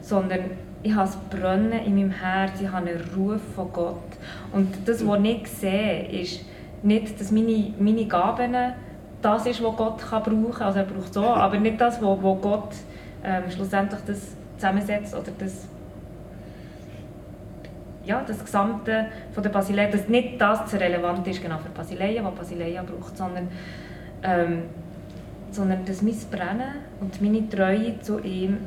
sondern 0.00 0.40
ich 0.84 0.94
habe 0.94 1.10
ein 1.10 1.40
Brennen 1.40 1.84
in 1.84 1.96
meinem 1.96 2.10
Herz, 2.10 2.60
ich 2.60 2.70
habe 2.70 2.88
einen 2.88 3.00
Ruf 3.16 3.40
von 3.54 3.72
Gott. 3.72 4.02
Und 4.52 4.86
das, 4.86 5.06
was 5.06 5.20
ich 5.24 5.48
sehe, 5.48 6.08
ist, 6.08 6.40
nicht, 6.82 7.20
dass 7.20 7.30
meine, 7.30 7.72
meine 7.78 8.06
Gaben 8.06 8.56
das 9.20 9.46
ist, 9.46 9.62
was 9.62 9.76
Gott 9.76 9.98
kann 9.98 10.22
brauchen 10.22 10.52
kann. 10.52 10.66
Also 10.66 10.80
er 10.80 10.84
braucht 10.84 11.14
so, 11.14 11.24
aber 11.24 11.58
nicht 11.58 11.80
das, 11.80 12.02
wo, 12.02 12.20
wo 12.20 12.34
Gott 12.34 12.74
ähm, 13.24 13.44
schlussendlich 13.50 14.00
das 14.06 14.32
zusammensetzt 14.56 15.14
oder 15.14 15.30
das 15.38 15.68
ja, 18.04 18.22
das 18.26 18.44
Gesamte 18.44 19.06
von 19.32 19.42
der 19.44 19.50
Basileia, 19.50 19.88
dass 19.90 20.08
nicht 20.08 20.40
das 20.40 20.72
relevant 20.74 21.26
ist 21.28 21.40
genau 21.40 21.58
für 21.58 21.68
Basileia, 21.68 22.24
was 22.24 22.34
Basileia 22.34 22.82
braucht, 22.82 23.16
sondern, 23.16 23.48
ähm, 24.24 24.64
sondern 25.52 25.84
das 25.84 26.02
mein 26.02 26.16
Brennen 26.30 26.74
und 27.00 27.22
meine 27.22 27.48
Treue 27.48 28.00
zu 28.00 28.18
ihm 28.18 28.58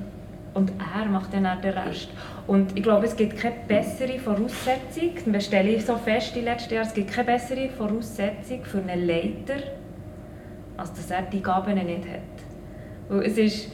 und 0.56 0.72
er 0.96 1.06
macht 1.06 1.34
dann 1.34 1.46
auch 1.46 1.62
den 1.62 1.74
Rest. 1.74 2.10
Und 2.48 2.76
ich 2.76 2.82
glaube, 2.82 3.06
es 3.06 3.16
gibt 3.16 3.38
keine 3.38 3.56
bessere 3.68 4.18
Voraussetzung, 4.18 5.12
das 5.34 5.46
stelle 5.46 5.70
ich 5.70 5.86
so 5.86 5.98
fest 5.98 6.34
die 6.36 6.42
letzten 6.42 6.74
Jahre, 6.74 6.88
es 6.88 6.94
gibt 6.94 7.12
keine 7.12 7.28
bessere 7.28 7.70
Voraussetzung 7.70 8.64
für 8.64 8.80
einen 8.80 9.06
Leiter, 9.06 9.62
als 10.78 10.94
dass 10.94 11.12
er 11.12 11.24
die 11.24 11.44
Gaben 11.44 11.76
nicht 11.76 12.08
hat. 12.08 12.20
Weil 13.10 13.24
es 13.24 13.38
ist 13.38 13.72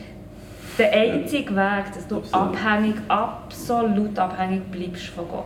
der 0.77 0.91
einzige 0.91 1.55
Weg, 1.55 1.93
dass 1.93 2.07
du 2.07 2.17
absolut. 2.17 2.47
abhängig, 2.47 2.95
absolut 3.07 4.17
abhängig 4.17 4.63
bleibst 4.71 5.07
von 5.07 5.27
Gott. 5.27 5.45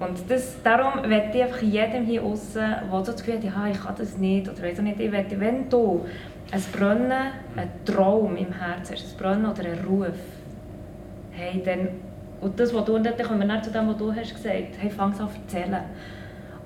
Und 0.00 0.18
das, 0.30 0.56
darum 0.62 1.06
möchte 1.06 1.36
ich 1.36 1.44
einfach 1.44 1.60
jedem 1.60 2.06
hier 2.06 2.22
außen, 2.22 2.62
der 2.90 3.04
so 3.04 3.12
das 3.12 3.22
Gefühl 3.22 3.34
hat, 3.34 3.44
ja, 3.44 3.68
ich 3.70 3.78
kann 3.78 3.94
das 3.98 4.16
nicht, 4.16 4.48
oder 4.48 4.62
weiss 4.62 4.80
nicht, 4.80 4.98
ich 4.98 5.10
möchte, 5.10 5.38
wenn 5.38 5.68
du 5.68 6.06
ein 6.52 6.62
Brennen, 6.72 7.32
ein 7.56 7.70
Traum 7.84 8.36
im 8.36 8.52
Herzen 8.52 8.94
hast, 8.94 9.12
ein 9.12 9.18
Brennen 9.18 9.46
oder 9.46 9.64
ein 9.64 9.84
Ruf, 9.86 10.18
hey, 11.30 11.62
dann, 11.64 11.88
und 12.40 12.58
das, 12.58 12.74
was 12.74 12.84
du, 12.84 12.96
und 12.96 13.04
dann 13.04 13.16
kommen 13.16 13.48
wir 13.48 13.62
zu 13.62 13.70
dem, 13.70 13.88
was 13.88 13.96
du 13.96 14.14
hast 14.14 14.34
gesagt, 14.34 14.74
hey, 14.78 14.90
fang 14.90 15.12
an 15.12 15.14
zu 15.14 15.22
erzählen. 15.22 15.84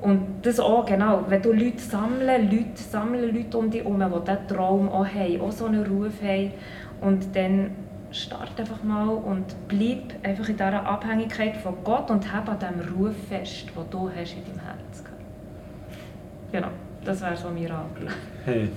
Und 0.01 0.27
das 0.43 0.61
auch, 0.61 0.85
genau, 0.85 1.25
wenn 1.29 1.41
du 1.41 1.53
Leute 1.53 1.79
sammeln, 1.79 2.51
Leute 2.51 2.83
sammeln 2.83 3.35
Leute 3.35 3.57
um 3.57 3.71
dich 3.71 3.83
herum, 3.83 4.01
die 4.01 4.31
diesen 4.31 4.49
Traum 4.49 4.89
auch 4.89 5.07
haben, 5.07 5.41
auch 5.41 5.53
so 5.53 5.67
einen 5.67 5.87
Ruf 5.87 6.23
haben, 6.23 6.53
und 7.01 7.35
dann 7.35 7.71
start 8.11 8.59
einfach 8.59 8.83
mal 8.85 9.09
und 9.09 9.45
bleib 9.69 10.15
einfach 10.23 10.49
in 10.49 10.57
dieser 10.57 10.87
Abhängigkeit 10.87 11.57
von 11.57 11.75
Gott 11.83 12.11
und 12.11 12.33
hab 12.33 12.49
an 12.49 12.59
dem 12.59 12.95
Ruf 12.95 13.15
fest, 13.29 13.67
den 13.77 13.91
du 13.91 14.09
hast 14.09 14.35
in 14.35 14.45
deinem 14.45 14.61
Herzen. 14.61 15.07
Genau, 16.53 16.69
das 17.05 17.21
wäre 17.21 17.37
so 17.37 17.49
mein 17.49 17.67
Rat. 17.67 17.87
Hey. 18.45 18.69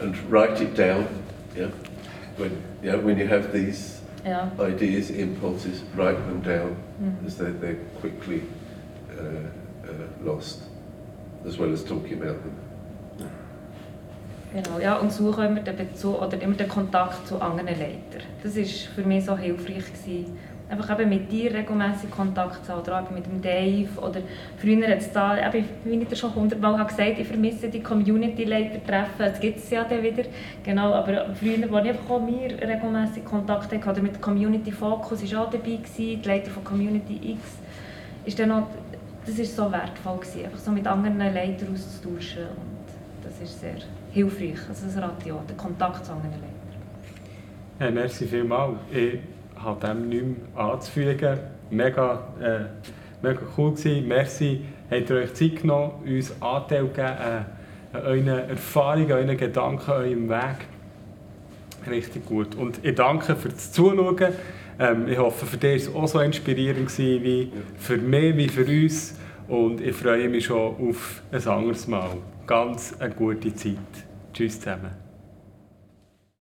And 0.00 0.16
write 0.30 0.60
it 0.60 0.74
down, 0.74 1.06
yeah? 1.56 1.70
When, 2.36 2.62
yeah, 2.82 2.96
when 2.96 3.18
you 3.18 3.26
have 3.28 3.52
these 3.52 4.02
yeah. 4.24 4.50
ideas, 4.60 5.10
impulses, 5.10 5.82
write 5.94 6.18
them 6.26 6.42
down 6.42 6.76
mm. 7.00 7.26
as 7.26 7.36
they're, 7.38 7.52
they're 7.52 7.80
quickly 8.00 8.42
uh, 9.18 9.22
uh, 9.22 9.92
lost, 10.22 10.62
as 11.46 11.56
well 11.56 11.72
as 11.72 11.82
talking 11.82 12.20
about 12.20 12.42
them. 12.42 12.54
Genau, 14.52 14.78
ja, 14.78 14.96
und 14.96 15.12
so 15.12 15.36
haben 15.36 15.56
wir 15.56 15.62
den 15.62 15.76
Bezug 15.76 16.22
oder 16.22 16.40
immer 16.40 16.54
den 16.54 16.68
Kontakt 16.68 17.26
zu 17.26 17.40
anderen 17.40 17.66
Leitern. 17.66 18.22
Das 18.42 18.56
war 18.56 18.64
für 18.94 19.02
mich 19.02 19.24
so 19.24 19.36
hilfreich. 19.36 19.84
Gewesen. 19.84 20.38
Einfach 20.68 20.98
eben 20.98 21.10
mit 21.10 21.30
dir 21.30 21.54
regelmäßig 21.54 22.10
Kontakt 22.10 22.66
zu 22.66 22.72
haben, 22.72 22.80
oder 22.80 23.00
auch 23.00 23.10
mit 23.10 23.24
dem 23.24 23.40
Dave. 23.40 23.88
Oder 23.98 24.20
früher 24.58 24.88
hat 24.88 24.98
es 24.98 25.12
da, 25.12 25.38
eben, 25.38 25.64
wie 25.84 25.94
ich 25.94 26.08
dir 26.08 26.16
schon 26.16 26.34
hundertmal 26.34 26.84
gesagt 26.84 27.20
ich 27.20 27.26
vermisse 27.26 27.68
die 27.68 27.80
Community-Leiter-Treffen. 27.80 29.18
Das 29.18 29.38
gibt 29.38 29.58
es 29.58 29.70
ja 29.70 29.84
dann 29.84 30.02
wieder. 30.02 30.24
Genau, 30.64 30.92
aber 30.92 31.34
früher, 31.34 31.72
als 31.72 31.84
ich 31.84 31.90
einfach 31.90 32.10
auch 32.10 32.20
mir 32.20 32.50
regelmäßig 32.50 33.24
Kontakt 33.24 33.72
hatte, 33.72 33.90
oder 33.90 34.02
mit 34.02 34.20
Community 34.20 34.72
Focus 34.72 35.32
war 35.32 35.44
auch 35.44 35.50
dabei, 35.50 35.76
gewesen, 35.76 36.20
die 36.20 36.26
Leiter 36.26 36.50
von 36.50 36.64
Community 36.64 37.20
X, 37.32 37.40
ist 38.24 38.36
dann 38.40 38.50
auch, 38.50 38.66
das 39.24 39.38
war 39.38 39.44
so 39.44 39.72
wertvoll, 39.72 40.16
gewesen, 40.16 40.44
einfach 40.46 40.58
so 40.58 40.72
mit 40.72 40.86
anderen 40.86 41.18
Leitern 41.18 41.68
auszutauschen. 41.72 42.42
Und 42.42 43.22
das 43.22 43.40
ist 43.40 43.60
sehr 43.60 43.76
hilfreich. 44.10 44.58
Also 44.68 44.86
das 44.86 44.96
auch, 44.98 45.10
der 45.20 45.56
Kontakt 45.56 46.04
zu 46.04 46.10
anderen 46.10 46.32
Leitern. 46.32 46.56
Ja, 47.78 47.90
merci 47.92 48.26
vielmals. 48.26 48.78
Ich 48.90 49.20
habe 49.56 49.86
dem 49.86 50.08
nichts 50.08 50.26
mehr 50.54 50.64
anzufügen. 50.64 51.38
Mega, 51.70 52.22
äh, 52.40 52.60
mega 53.22 53.40
cool 53.56 53.72
gewesen. 53.72 54.08
Merci, 54.08 54.60
habt 54.90 55.10
ihr 55.10 55.16
euch 55.16 55.34
Zeit 55.34 55.62
genommen, 55.62 55.92
uns 56.06 56.34
Anteil 56.40 56.86
gegeben 56.86 57.46
äh, 57.92 57.98
euren 57.98 58.28
Erfahrungen, 58.28 59.12
euren 59.12 59.36
Gedanken, 59.36 59.90
eurem 59.90 60.28
Weg. 60.28 60.66
Richtig 61.88 62.26
gut. 62.26 62.54
Und 62.54 62.84
ich 62.84 62.94
danke 62.94 63.36
für 63.36 63.48
das 63.48 63.72
Zuschauen. 63.72 64.16
Ähm, 64.78 65.08
ich 65.08 65.18
hoffe, 65.18 65.46
für 65.46 65.56
dich 65.56 65.86
war 65.86 65.90
es 65.90 65.94
auch 65.94 66.08
so 66.08 66.20
inspirierend 66.20 66.88
gewesen, 66.88 67.24
wie 67.24 67.52
für 67.78 67.96
mich, 67.96 68.36
wie 68.36 68.48
für 68.48 68.64
uns. 68.64 69.16
Und 69.48 69.80
ich 69.80 69.94
freue 69.94 70.28
mich 70.28 70.46
schon 70.46 70.90
auf 70.90 71.22
ein 71.30 71.48
anderes 71.48 71.86
Mal. 71.86 72.10
Ganz 72.46 72.94
eine 72.98 73.14
gute 73.14 73.54
Zeit. 73.54 73.76
Tschüss 74.32 74.60
zusammen. 74.60 75.05